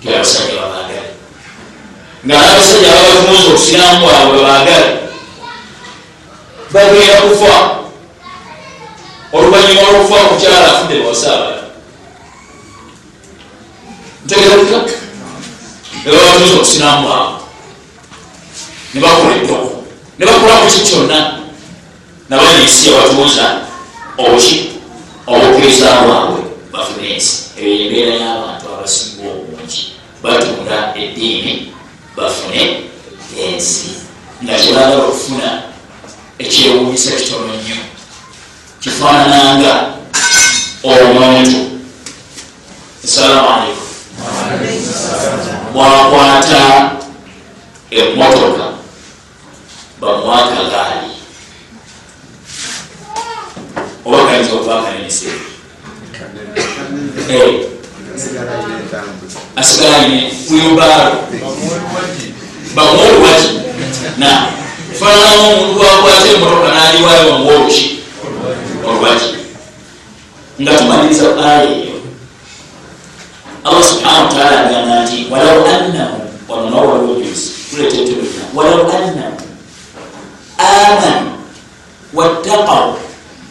ti 0.00 0.06
abasajja 0.08 0.54
babagala 0.60 1.10
nga 2.24 2.34
abasajja 2.40 2.88
babatunza 2.94 3.48
okusiramu 3.50 4.00
bwabwe 4.06 4.38
babagala 4.38 4.88
bagenda 6.72 7.16
kufa 7.20 7.79
oluvanyuma 9.32 9.82
lwokufa 9.82 10.28
kukyala 10.28 10.66
afudde 10.72 11.00
bawasaabala 11.02 11.62
ntegeeza 14.24 14.78
nebabatunza 16.04 16.54
okusiramu 16.56 17.02
bwabwe 17.06 17.40
nebakola 18.94 19.36
eddoko 19.36 19.84
nebakola 20.18 20.56
kuki 20.56 20.80
kyonna. 20.80 21.40
Nabanensi 22.28 22.88
yabatuuza 22.88 23.60
obuki 24.18 24.70
obukkiriza 25.26 25.88
bwabwe 26.06 26.40
bafune 26.72 27.06
ensi. 27.14 27.34
Eyo 27.58 27.70
embeera 27.84 28.14
y'abantu 28.22 28.64
abasinga 28.74 29.26
obungi. 29.34 29.82
Batunda 30.22 30.94
eddiini 31.02 31.72
bafune 32.16 32.60
ensi. 33.44 33.88
Nga 34.42 34.54
kyebagala 34.60 35.02
okufuna 35.04 35.48
ekyewunyisa 36.38 37.10
kitono 37.18 37.49
nnyo 39.00 39.08
kifaanananga 39.08 39.94
omuntu. 40.84 41.80
Assalamu 43.04 43.48
aleikum 43.48 43.86
bwakwata 45.72 46.90
emotoka 47.90 48.64
bamwaka 50.00 50.64
gaali 50.70 51.10
oba 54.04 54.26
kayinza 54.26 54.52
okuba 54.54 54.82
kanenese 54.82 55.28
asigala 59.56 60.06
ine 60.06 60.32
wiyubaalo 60.50 61.16
bamuwa 62.74 63.08
oluwaki 63.08 63.60
na 64.18 64.46
fananamu 64.98 65.52
omuntu 65.52 65.80
wakwata 65.80 66.28
emotoka 66.34 66.68
naliwayo 66.74 67.32
bamuwa 67.32 67.54
oluki 67.54 67.99
olwaki 68.86 69.34
nga 70.60 70.72
tumaliriza 70.78 71.36
aya 71.44 71.62
eyo. 71.64 71.96
Allah 73.64 73.84
subhanahu 73.84 74.24
wataala 74.24 74.56
agamba 74.66 75.04
nti 75.04 75.26
walau 75.30 75.64
annahu 75.64 76.20
wanonawaliojuzi 76.48 77.50
tuletetulina 77.70 78.44
walau 78.54 78.88
annahu 78.88 79.36
amanu 80.58 81.30
wattaqaw. 82.14 82.96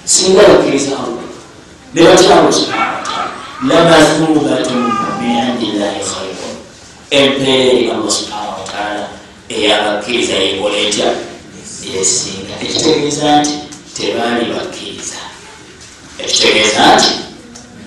Singa 0.05 0.41
bakkiriza 0.41 0.97
allah. 0.97 1.25
Ne 1.93 2.01
batya 2.03 2.29
allah 2.39 2.53
subhanahu 2.53 2.97
wataala 3.01 3.31
lamathubatun 3.61 4.81
min 5.21 5.37
indillahi 5.49 6.01
khairun 6.01 6.53
empeeri 7.11 7.91
allah 7.93 8.11
subhanahu 8.11 8.61
wataala 8.65 9.05
eyabakkiriza 9.49 10.33
yekola 10.33 10.77
etya? 10.77 11.09
Yesinga 11.93 12.53
ekitegeeza 12.61 13.41
nti 13.41 13.68
tebaali 13.97 14.45
bakkiriza 14.53 15.19
ekitegeeza 16.19 16.95
nti 16.95 17.11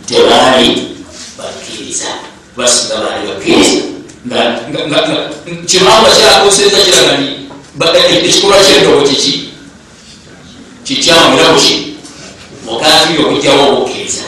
tebaali 0.07 0.69
bakkiriza 1.39 2.11
basinga 2.57 2.97
baali 3.05 3.27
bakkiriza 3.29 3.93
kimamba 5.67 6.11
kyakuseza 6.11 6.79
kiraga 6.85 7.17
ni 7.19 7.29
ekikolwa 8.17 8.59
kyendobo 8.65 9.09
kiki? 9.09 9.49
Kikyamu 10.85 11.39
era 11.39 11.53
buki 11.53 11.97
mukafiri 12.65 13.25
okujjawo 13.25 13.63
obukkiriza 13.69 14.25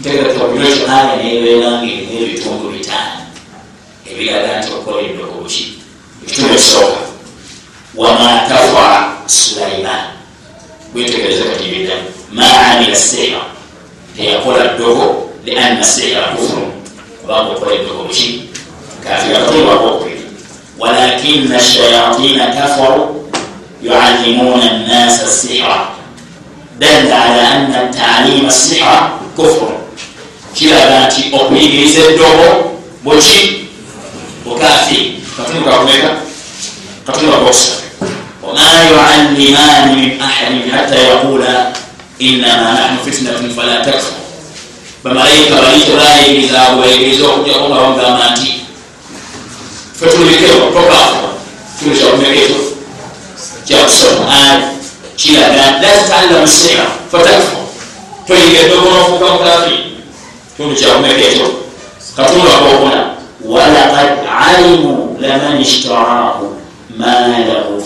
ntegerakabuliro 0.00 0.76
kyonaaya 0.76 1.16
nebeeranga 1.16 1.86
erimu 1.86 2.12
ebitundu 2.22 2.68
bitaano. 2.74 3.22
Ebiraga 4.10 4.58
nti 4.58 4.68
okola 4.76 5.00
endoko 5.02 5.34
buki 5.42 5.62
ekitundu 6.24 6.54
ekisooka. 6.54 7.00
Wama 7.94 8.46
tafa 8.48 8.86
sulaiman 9.26 10.15
bwetegereza 10.96 11.44
kati 11.44 11.68
biddamu 11.68 12.08
ma 12.32 12.66
amila 12.66 12.96
sihra 12.96 13.40
teyakola 14.16 14.64
ddogo 14.74 15.30
lianna 15.44 15.84
sihra 15.84 16.22
kufuru 16.22 16.72
kubanga 17.20 17.50
okola 17.52 17.74
eddogo 17.74 18.04
ki? 18.08 18.48
Kafira 19.04 19.38
kateebwako 19.38 19.86
okubiri 19.86 20.20
walakina 20.78 21.60
shayatina 21.60 22.46
kafaru 22.46 23.30
yuallimuna 23.82 24.78
nnasa 24.78 25.26
sihra. 25.28 25.88
Dalla 26.78 27.24
ala 27.24 27.50
anna 27.50 27.92
talima 27.92 28.50
sihra 28.50 29.10
kufuru 29.36 29.76
kiraga 30.54 31.06
nti 31.06 31.22
okuyigiriza 31.32 32.00
eddogo 32.00 32.72
bweki 33.04 33.66
bukafi 34.44 35.12
katundu 35.36 35.70
kakumeka 35.70 36.10
katundu 37.06 37.32
kakokusatu 37.32 37.85
wama 38.46 38.62
yuallimani 38.90 39.90
min 40.00 40.20
ahadin 40.22 40.70
hatta 40.70 40.94
yaqula 40.94 41.72
innama 42.18 42.72
nahnu 42.78 42.98
fitnatun 43.04 43.50
fala 43.56 43.82
takfur 43.84 44.14
bamalayika 45.04 45.54
balito 45.62 45.92
bayigiriza 45.96 46.60
bwegiriza 46.76 47.24
okujjako 47.26 47.64
nga 47.68 47.76
bagamba 47.82 48.26
nti 48.32 48.48
fetulikewo 50.00 50.70
tokafa 50.74 51.18
tulikyakumeketo 51.78 52.58
kyakusoma 53.66 54.24
ali 54.30 54.64
kiraga 55.16 55.56
la 55.56 55.68
tatallamu 55.80 56.48
sira 56.48 56.86
fatakfur 57.12 57.58
toyiga 58.26 58.58
eddogo 58.60 58.88
nofuuka 58.90 59.26
mukafi 59.32 59.74
tundu 60.56 60.74
kyakumeketo 60.76 61.46
katundu 62.16 62.48
akokuna 62.48 63.00
walakad 63.44 64.10
alimu 64.48 65.16
laman 65.20 65.60
ishtarahu 65.60 66.56
ma 66.98 67.06
lahu 67.48 67.85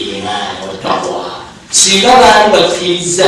singa 1.71 2.11
baali 2.21 2.51
bakkiriza 2.53 3.25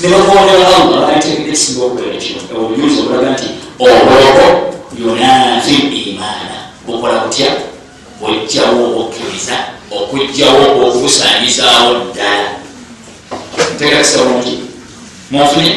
ne 0.00 0.08
bagondera 0.08 0.66
allah 0.66 1.00
balitekedde 1.00 1.50
ekisinga 1.50 1.84
okubeera 1.84 2.18
kino 2.18 2.40
obujulizi 2.58 3.00
obulaga 3.00 3.30
nti 3.30 3.48
obwoko 3.78 4.44
yunafi 4.98 5.74
imaana 6.10 6.56
bukola 6.86 7.14
butya 7.22 7.50
bwejjawo 8.20 8.82
obukkiriza 8.90 9.56
okugjawo 9.90 10.62
okubusaanyizaawo 10.86 11.92
ddala 12.10 12.48
ntegakisa 13.74 14.18
bulungi 14.18 14.54
munfunye 15.30 15.72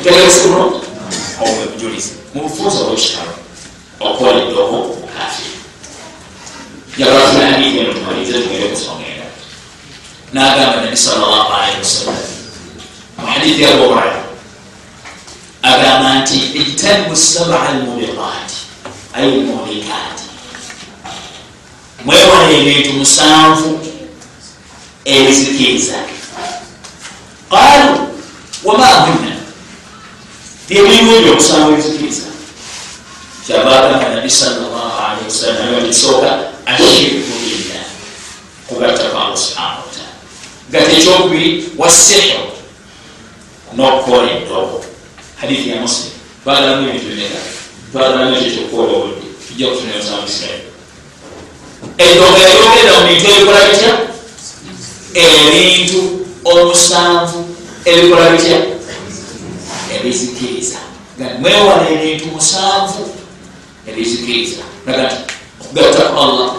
ntegakisa 0.00 0.42
bulungi 0.46 0.78
obwe 1.42 1.64
bujulizi 1.70 2.10
mubufuuza 2.34 2.78
obwekitalo 2.80 3.34
okola 4.00 4.38
eddogo 4.42 4.76
bukafi 5.00 5.44
njagala 6.96 7.28
tuna 7.30 7.46
hadithi 7.50 7.78
eno 7.78 7.92
tumalize 7.94 8.32
tugende 8.32 8.68
kusonga 8.68 9.11
nagamba 10.32 10.84
nabi 10.84 10.96
salllah 10.96 11.46
alaihi 11.52 11.78
wasallam. 11.78 12.24
Muhadithi 13.18 13.64
abu 13.66 13.82
huraira 13.88 14.22
agamba 15.62 16.14
nti 16.14 16.38
ijtanibu 16.54 17.16
saba 17.16 17.68
almubiqati 17.68 18.56
ay 19.14 19.30
lmuhlikati 19.30 20.24
mwewala 22.04 22.50
ebintu 22.50 22.92
musanvu 22.92 23.80
ebizikiriza 25.04 25.94
qalu 27.50 28.08
wama 28.64 28.86
hunna 28.86 29.36
byebintu 30.68 31.10
ebyo 31.16 31.32
omusanvu 31.32 31.72
ebizikiriza 31.72 32.26
kyabagamba 33.46 34.08
nabi 34.08 34.30
salllah 34.30 34.92
alaihi 35.10 35.28
wasallam 35.28 35.86
kisooka 35.86 36.30
ashirku 36.66 37.32
billah. 37.44 37.86
Kugattako 38.68 39.16
allah 39.18 39.38
subhanahu 39.38 39.91
wataala 40.72 40.86
gata 40.86 40.92
ekyokubiri 40.96 41.64
wasihiru 41.78 42.48
nokukola 43.76 44.30
eddogo 44.30 44.84
hadithi 45.40 45.70
ya 45.70 45.80
muslim. 45.80 46.12
Twagalamu 46.44 46.88
ebintu 46.88 47.06
bimeka 47.06 47.38
twagalamu 47.92 48.36
ekyo 48.36 48.50
kyokukola 48.50 48.92
obudde 48.92 49.26
tujja 49.48 49.66
kufuna 49.66 49.92
omusanvu 49.94 50.26
isirairi 50.28 50.64
eddogo 51.98 52.36
eryogenda 52.42 52.92
mu 53.00 53.06
bintu 53.08 53.28
ebikola 53.30 53.60
bitya 53.68 53.92
ebintu 55.14 56.00
omusanvu 56.44 57.38
ebikola 57.84 58.30
bitya 58.30 58.58
ebizikiriza 59.94 60.78
mwewala 61.40 61.90
ebintu 61.90 62.26
musanvu 62.26 63.02
ebizikiriza 63.88 64.62
aga 64.86 65.02
nti 65.02 65.16
okugattako 65.60 66.22
allah. 66.22 66.50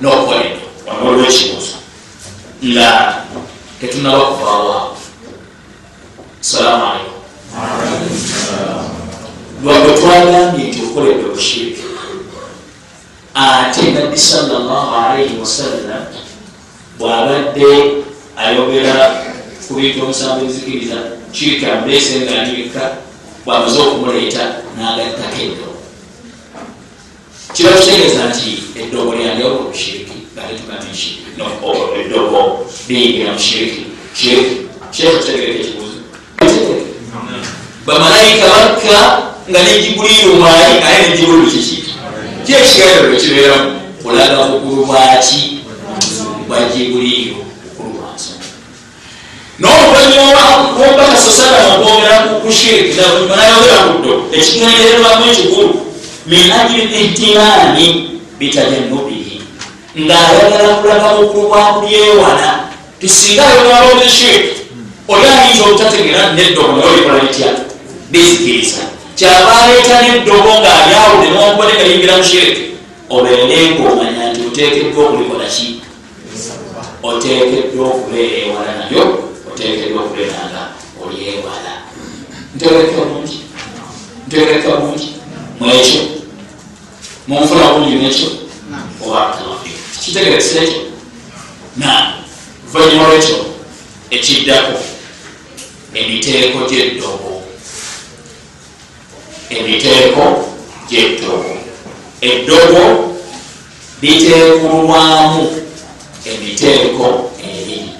Nokukola 0.00 0.44
nga 2.64 3.26
tetunaba 3.80 4.18
kuvaawo 4.24 4.96
salaamu 6.40 6.84
aleikum 6.86 7.18
lwabwe 9.62 9.92
twagambye 9.98 10.64
nti 10.68 10.78
okoledde 10.86 11.24
obushiriki 11.26 11.82
ate 13.34 13.82
nabbi 13.90 14.18
salllah 14.18 14.82
alaihi 14.94 15.38
wasallam 15.40 16.06
bwabadde 16.98 17.70
ayogera 18.36 18.94
ku 19.66 19.74
bintu 19.74 20.02
omusanvu 20.04 20.44
ebizikiriza 20.44 20.98
kirika 21.34 21.82
mulese 21.82 22.20
ngaanyirika 22.20 22.82
bwamaze 23.44 23.78
okumuleeta 23.82 24.42
n'agattako 24.78 25.38
eddo 25.46 25.68
kiba 27.54 27.72
kitegeeza 27.74 28.22
nti 28.30 28.50
eddogo 28.80 29.10
lyalyawo 29.18 29.56
obushiriki 29.66 30.16
ngatetugambe 30.34 30.90
eddogo 32.00 32.66
liyingira 32.88 33.32
mushiriki 33.32 33.82
shiriki 34.14 34.56
shekhe 34.92 35.18
kitegereka 35.18 35.60
ekibuuzo 35.60 35.98
bamalayika 37.86 38.46
bakka 38.54 38.98
nga 39.50 39.60
nejibuliru 39.62 40.34
mwali 40.40 40.74
naye 40.80 40.98
nejibuliru 41.08 41.50
kiki 41.50 41.78
kyekigendero 42.46 43.14
ekibeeramu 43.16 43.70
kulaga 44.02 44.36
bukulu 44.50 44.84
bwaki 44.86 45.42
bwa 46.48 46.58
jibuliru 46.74 47.36
bukulu 47.64 47.90
bwansonga 47.98 48.46
n'oluvanyuma 49.60 50.42
kumbaka 50.74 51.16
sosala 51.24 51.58
nakwogera 51.68 52.18
kushiriki 52.42 53.00
nayogera 53.36 53.78
kuddo 53.88 54.12
ekigendererwamu 54.38 55.24
ekikulu 55.32 55.70
min 56.26 56.52
ajili 56.60 56.84
ihtimami 57.04 57.86
bitajannubihi 58.38 59.21
ng'ayagala 59.96 60.80
kulaga 60.80 61.08
bukulu 61.20 61.48
bwa 61.48 61.64
kubyewala 61.74 62.50
tisinga 63.00 63.44
shiriki 64.08 64.62
oli 65.08 65.26
ayinza 65.26 65.62
obutategera 65.64 66.32
neddogo 66.32 66.72
naye 66.72 66.88
olikola 66.92 67.22
litya 67.22 67.48
bizikiriza 68.10 68.82
kyaba 69.16 69.52
aleeta 69.62 70.02
neddogo 70.02 70.50
ng'alyawude 70.60 71.28
nokubade 71.30 71.72
nga 71.74 71.84
yingira 71.84 72.16
mushiriki 72.16 72.62
obeere 73.10 73.44
ngaomanya 73.70 74.32
nti 74.32 74.40
oteekeddwa 74.48 75.04
okulikola 75.04 75.44
ki 75.54 75.66
oteekeddwa 77.02 77.86
okubeera 77.86 78.36
ewala 78.44 78.72
nayo 78.78 79.04
oteekeddwa 79.48 80.00
okubeera 80.02 80.40
nga 80.48 80.62
olyewala 81.02 81.72
ntegereka 82.54 83.00
bulungi 83.04 83.38
ntegereka 84.26 84.68
bulungi 84.78 85.08
mwekyo 85.60 86.02
munfuna 87.28 87.72
bulungi 87.72 87.96
nekyo 88.02 88.28
obakalafi 89.04 89.72
ekyo 90.58 90.82
na 91.76 92.12
luvanyuma 92.64 93.08
lwekyo 93.08 93.36
ekiddako 94.10 94.78
emiteeko 95.94 96.58
gyeddogo 96.70 97.42
emiteeko 99.50 100.24
gyeddogo 100.90 101.56
eddogo 102.20 103.12
liteekulwamu 104.02 105.62
emiteeko 106.24 107.30
ebiri 107.44 107.90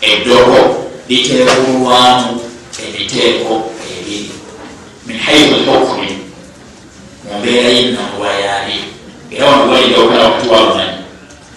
eddogo 0.00 0.86
liteekulwamu 1.08 2.40
emiteeko 2.84 3.70
ebiri 3.90 4.30
min 5.06 5.18
haifu 5.18 5.54
lhukmi 5.54 6.18
mumbeera 7.24 7.68
yenanguwa 7.68 8.32
yaali 8.32 8.84
era 9.30 9.46
wano 9.46 9.72
walijawukala 9.72 10.24
wakati 10.24 10.48
walumanyi 10.48 10.98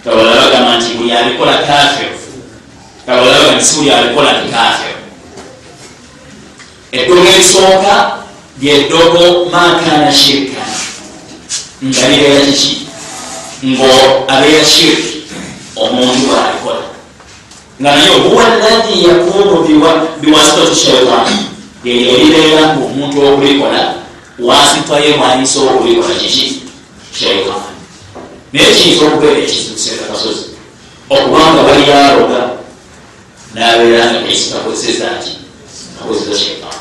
kabalabagamba 0.04 0.78
nti 0.78 0.93
buli 0.93 1.12
alikola 1.12 1.58
kafiru 1.58 2.20
kabalabagamba 3.06 3.56
nti 3.56 3.66
si 3.66 3.76
buli 3.76 3.91
alikola 3.91 4.41
nti 4.41 4.52
kafiru 4.52 4.98
eddogo 6.91 7.28
erisooka 7.30 8.18
lyeddogo 8.62 9.45
makana 9.45 10.14
shirkan 10.14 10.66
nga 11.86 12.10
libeera 12.10 12.45
kiki 12.45 12.88
ngo 13.66 14.26
abeera 14.38 14.65
shirki 14.65 15.23
omuntu 15.75 16.27
bwalikola 16.27 16.83
nga 17.81 17.95
naye 17.95 18.17
huwa 18.19 18.43
ladhi 18.43 19.03
yakunu 19.07 19.55
biwasitati 20.21 20.75
shaitan 20.75 21.27
ngu 22.73 22.85
omuntu 22.85 23.27
okulikola 23.27 23.95
wasitaye 24.39 25.17
mwanyisa 25.17 25.59
okulikola 25.59 26.15
kiki 26.15 26.61
shaitan 27.19 27.61
naye 28.53 28.73
kiyinza 28.75 29.05
okubeera 29.05 29.39
ekizibu 29.39 29.79
sekakasozi 29.79 30.45
okubanga 31.09 31.63
bali 31.63 31.91
aloga 31.91 32.49
nabeera 33.53 34.05
nga 34.11 34.19
kakozesezaki 34.53 35.31
akozesa 36.01 36.39
shaitan 36.39 36.77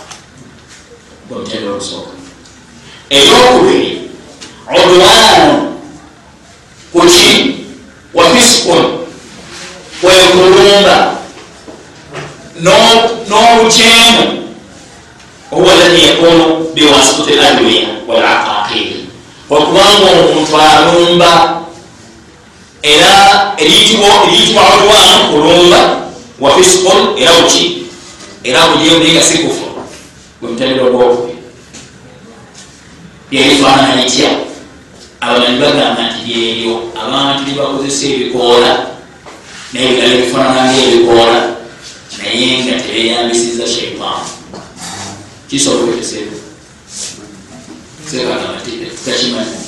omutendo 1.31 1.75
okusooka 1.75 2.11
ekyokubiri 3.11 4.11
udwanu 4.77 5.79
kuki 6.93 7.46
wafisikun 8.17 8.83
kwekulumba 10.01 10.97
n'obukyemu 13.29 14.25
ohuwa 15.53 15.75
ladhi 15.75 16.01
yakunu 16.09 16.45
biwasitati 16.75 17.33
adwiya 17.49 17.89
walaqaqiri 18.09 19.07
okubanga 19.51 20.07
omuntu 20.13 20.57
alumba 20.57 21.33
era 22.83 23.13
eriyitibwa 23.57 24.09
udwanu 24.75 25.23
kulumba 25.31 25.81
wafisikun 26.41 26.99
era 27.19 27.33
buki 27.41 27.67
era 28.45 28.67
bugyemu 28.67 28.99
naye 28.99 29.13
nga 29.13 29.23
sikufu 29.23 29.67
gwemutendera 30.41 30.85
ogwokubiri 30.87 31.39
byerifaanana 33.31 34.03
litya 34.03 34.46
abamanyi 35.27 35.59
bagamba 35.59 36.03
nti 36.07 36.21
lyeryo 36.27 36.75
abantu 36.95 37.41
lyebakozesa 37.47 38.05
ebikoola 38.15 38.71
naye 39.73 39.87
bigala 39.91 40.15
ebifaanana 40.15 40.63
ngaebikoola 40.71 41.39
naye 42.19 42.47
nga 42.63 42.75
tebeyambisiza 42.83 43.67
shaitan 43.67 44.23
kisobola 45.51 45.83
okweteseeko 45.83 46.37
takimanyi 49.05 49.59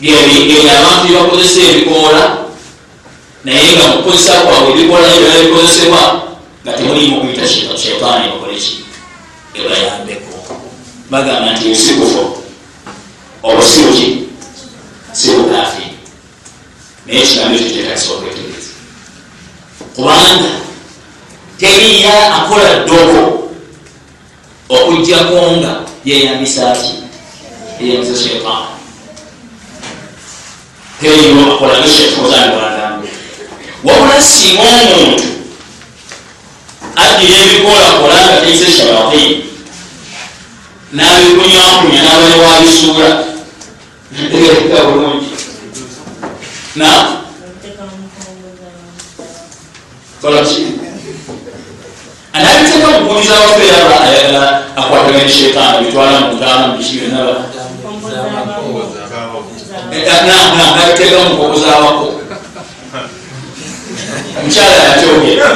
byebyo 0.00 0.56
abantu 0.72 1.02
byebakozesa 1.04 1.60
ebikoola 1.70 2.22
naye 3.44 3.66
nga 3.76 3.84
mukukozesa 3.92 4.32
kwabwe 4.44 4.70
ebikoola 4.72 5.04
naye 5.06 5.20
bigala 5.20 5.44
bikozesebwa 5.44 6.02
nga 6.64 6.72
temulimu 6.72 7.20
kuyita 7.20 7.44
shaitaani 7.52 8.32
bakoleki 8.32 8.74
ebayambeko 9.58 10.32
bagamba 11.10 11.52
nti 11.52 11.76
ebisikufu 13.46 13.82
obusibuki 13.86 14.28
sibukafi 15.12 15.82
naye 17.06 17.22
ekigambo 17.22 17.54
ekyo 17.56 17.70
kyetakisobola 17.70 18.18
okwetegereza 18.18 18.72
kubanga 19.94 20.50
teriya 21.58 22.34
akola 22.36 22.70
ddogo 22.84 23.22
okugjako 24.68 25.36
nga 25.56 25.72
yeyambisaki 26.04 26.92
yeyambisa 27.80 28.22
shaitan 28.22 28.64
teriyo 31.00 31.52
akola 31.54 31.80
geshekozaniwagamba 31.82 33.08
wabula 33.84 34.22
singa 34.22 34.62
omuntu 34.62 35.24
addira 36.96 37.36
ebikola 37.44 37.88
kola 38.00 38.16
nga 38.24 38.40
teise 38.42 38.66
shayatin 38.76 39.42
nabikunyakunya 40.92 42.02
nabali 42.02 43.25
tegereka 44.16 44.84
bulungi 44.88 45.28
na 46.76 46.88
kolaki 50.20 50.66
anabiteka 52.32 52.88
mukumiza 53.00 53.34
wafeera 53.34 54.00
ayagala 54.00 54.62
akwatagani 54.76 55.30
shetaani 55.32 55.86
bitwala 55.86 56.20
mutaana 56.20 56.66
mukibyonaba 56.66 57.36
nabiteka 60.76 61.18
mukokuzawako 61.28 62.06
omukyala 64.38 64.76
yakyogera 64.84 65.48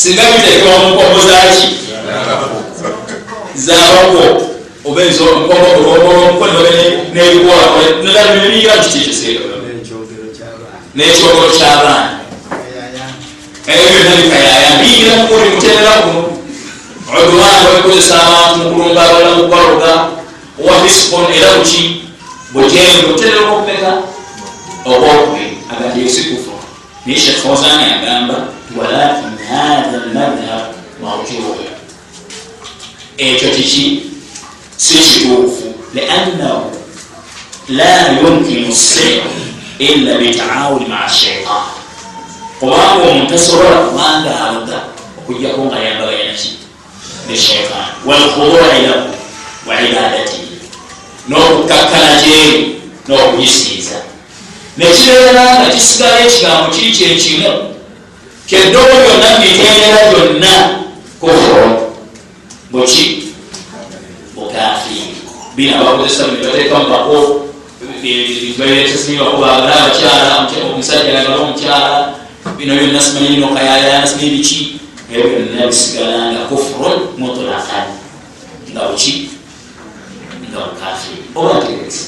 singa 0.00 0.22
biteekebwa 0.22 0.78
munkomo 0.78 1.20
zaki 1.28 1.66
zabako 3.54 4.22
oba 4.84 5.02
enkomomukono 5.02 6.60
nebikolanebiyiga 7.14 8.72
kikikisee 8.82 9.40
nekyogero 10.94 11.48
kyabaana. 11.56 12.20
Ebyo 13.66 13.86
byonna 13.92 14.16
bikayaya. 14.16 14.70
Biyigira 14.80 15.16
mukuli 15.16 15.50
muterera 15.50 15.92
kuno 16.02 16.22
odwana 17.18 17.64
babikozesa 17.64 18.14
abantu 18.22 18.58
mukulumba 18.58 19.02
abala 19.02 19.30
mukwaluga 19.36 19.90
owafisikon 20.60 21.24
era 21.36 21.50
buki 21.58 21.82
bujengu 22.52 23.08
buterera 23.08 23.40
okupeka 23.50 23.92
obwokubiri 24.84 25.58
agati 25.72 25.98
esikufu 26.06 26.50
naye 27.06 27.20
shekh 27.20 27.42
fawzani 27.42 27.84
agamba 27.84 28.34
walakin 28.76 29.39
hatha 29.50 29.96
lmadhhab 30.06 30.74
mawjuu 31.02 31.56
ekyo 33.16 33.50
kiki 33.50 34.02
si 34.76 34.94
kituufu 34.94 35.74
liannahu 35.94 36.70
la 37.68 38.08
yumkinu 38.22 38.74
sir 38.74 39.22
illa 39.78 40.14
bitaawuni 40.18 40.86
maa 40.86 41.08
shaitan 41.08 41.62
kubanga 42.60 43.04
omuntu 43.10 43.34
asobola 43.34 43.76
kubanga 43.76 44.44
aluga 44.44 44.78
okujjako 45.18 45.60
nga 45.64 45.78
yambagayanaki 45.78 46.50
ne 47.28 47.36
shaitan 47.36 47.86
walkhudui 48.06 48.82
lahu 48.86 49.08
wa 49.66 49.74
ibadatihi 49.80 50.48
n'okukakkana 51.28 52.22
gyeri 52.22 52.80
n'okuyisiiza 53.08 53.96
nekibeera 54.76 55.44
nga 55.60 55.70
kisigala 55.74 56.20
ekigambo 56.26 56.70
kiri 56.74 56.90
kyekimu 56.92 57.69
kyeddogo 58.50 58.94
byonna 59.06 59.38
mitendera 59.38 60.10
byonna 60.10 60.54
kufuro 61.20 61.94
buki 62.70 63.30
bukafi 64.34 65.14
bina 65.56 65.78
bakozesa 65.78 66.26
bateekamu 66.26 66.90
bako 66.90 67.46
baletesibakubagala 68.58 69.74
abakyala 69.74 70.50
omusajja 70.72 71.18
agala 71.18 71.36
omukyala. 71.38 72.14
Bino 72.58 72.74
byonna 72.74 73.00
simanyi 73.00 73.28
bino 73.28 73.54
kayayana 73.54 74.06
simanyi 74.06 74.30
biki? 74.30 74.80
Ebyo 75.10 75.26
byonna 75.30 75.66
bisigala 75.70 76.32
nga 76.32 76.42
kufurun 76.50 76.98
mutulakan 77.18 77.86
nga 78.74 78.82
buki 78.90 79.30
nga 80.50 80.58
bukafi 80.66 81.12
oba 81.38 81.54
ntegeresa 81.62 82.06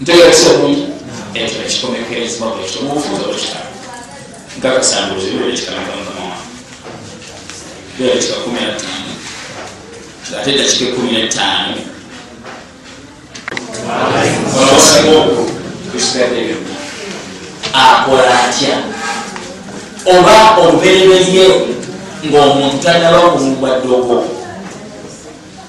ntegeresa 0.00 0.48
bulungi 0.52 0.84
ekyo 1.34 1.58
ekikomekerezebwa 1.64 2.52
bwekyo 2.52 2.80
mubufuuza 4.60 5.00
bwekitalo 5.00 5.20
nkakasambuzi 5.20 5.30
bwekitalagamama 5.30 6.36
bwekika 7.98 8.34
kumi 8.34 8.60
na 8.60 8.72
ttaano 8.72 9.12
ate 10.40 10.58
dakika 10.58 10.84
ekumi 10.84 11.12
netaano 11.12 11.76
akola 17.72 18.44
atya 18.44 18.76
oba 20.06 20.56
obubereberye 20.60 21.46
ngaomuntu 22.26 22.78
tanaba 22.82 23.18
kulumbwa 23.18 23.78
ddogo 23.78 24.24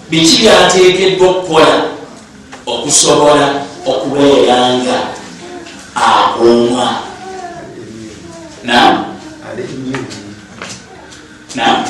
biki 0.09 0.37
byateekeddwa 0.41 1.27
okukola 1.29 1.75
okusobola 2.65 3.47
okubeera 3.85 4.57
nga 4.77 4.97
akuumwa 5.95 7.10
nam 8.63 9.05
nam 11.55 11.85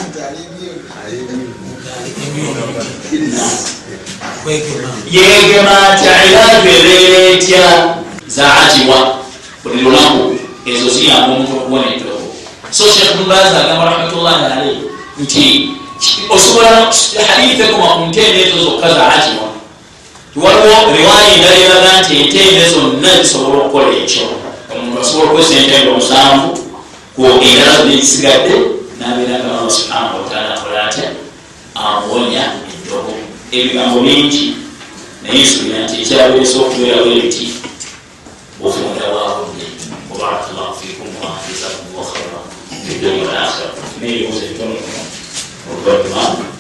yegema 5.12 5.90
atya 5.90 6.12
era 6.26 6.62
bebeera 6.64 7.20
etya 7.32 7.96
zaatiwa 8.28 9.16
buli 9.64 9.82
lunaku 9.82 10.40
ezo 10.66 10.90
ziyamba 10.90 11.34
omuntu 11.36 11.52
okubona 11.58 11.88
eddoko 11.96 12.36
so 12.72 12.84
shekh 12.84 13.16
mubazi 13.20 13.56
agamba 13.56 13.86
rahmatullahi 13.86 14.46
alaih 14.46 14.78
nti 15.20 15.70
osobola 16.30 16.88
hadithe 17.28 17.64
ekoma 17.64 17.88
ku 17.88 18.06
ntende 18.06 18.42
ezo 18.48 18.64
zokka 18.64 18.88
zaatiwa 18.94 19.48
waliwo 20.36 20.96
riwaya 20.96 21.28
endala 21.36 21.56
eraga 21.66 22.02
nti 22.02 22.12
ente 22.22 22.38
ene 22.40 22.70
zonna 22.70 23.24
zisobola 23.24 23.58
okukola 23.60 23.98
ekyo 24.04 24.24
omuntu 24.74 25.02
asobola 25.02 25.32
okwesa 25.32 25.54
ente 25.60 25.80
nga 25.80 25.92
omusanvu 25.92 26.61
ku 27.22 27.28
endala 27.28 27.78
zonna 27.78 27.94
ezisigadde 27.94 28.56
nabeera 28.98 29.38
nga 29.46 29.54
allah 29.54 29.70
subhanahu 29.70 30.26
wataala 30.26 30.58
akola 30.58 30.80
atya? 30.90 31.10
Amuwonya 31.78 32.66
eddobo. 32.74 33.14
Ebigambo 33.54 34.02
bingi. 34.02 34.58
Naye 35.22 35.46
nsuubira 35.46 35.86
nti 35.86 36.02
ekyabeeresa 36.02 36.58
okubeerawo 36.58 37.06
ebiti 37.14 37.46
bufunda 38.58 39.06
bwabudde 39.14 39.66
wabarakallahu 40.10 40.74
fikum 40.82 41.10
wajazakumullah 41.22 42.10
khaira 42.10 42.40
fi 42.86 42.92
dunya 42.98 43.24
wal 43.30 43.38
akhira 43.38 43.70
neebibuuzo 44.02 44.42
ebitonotono 44.46 45.02
oluvannyuma 45.70 46.51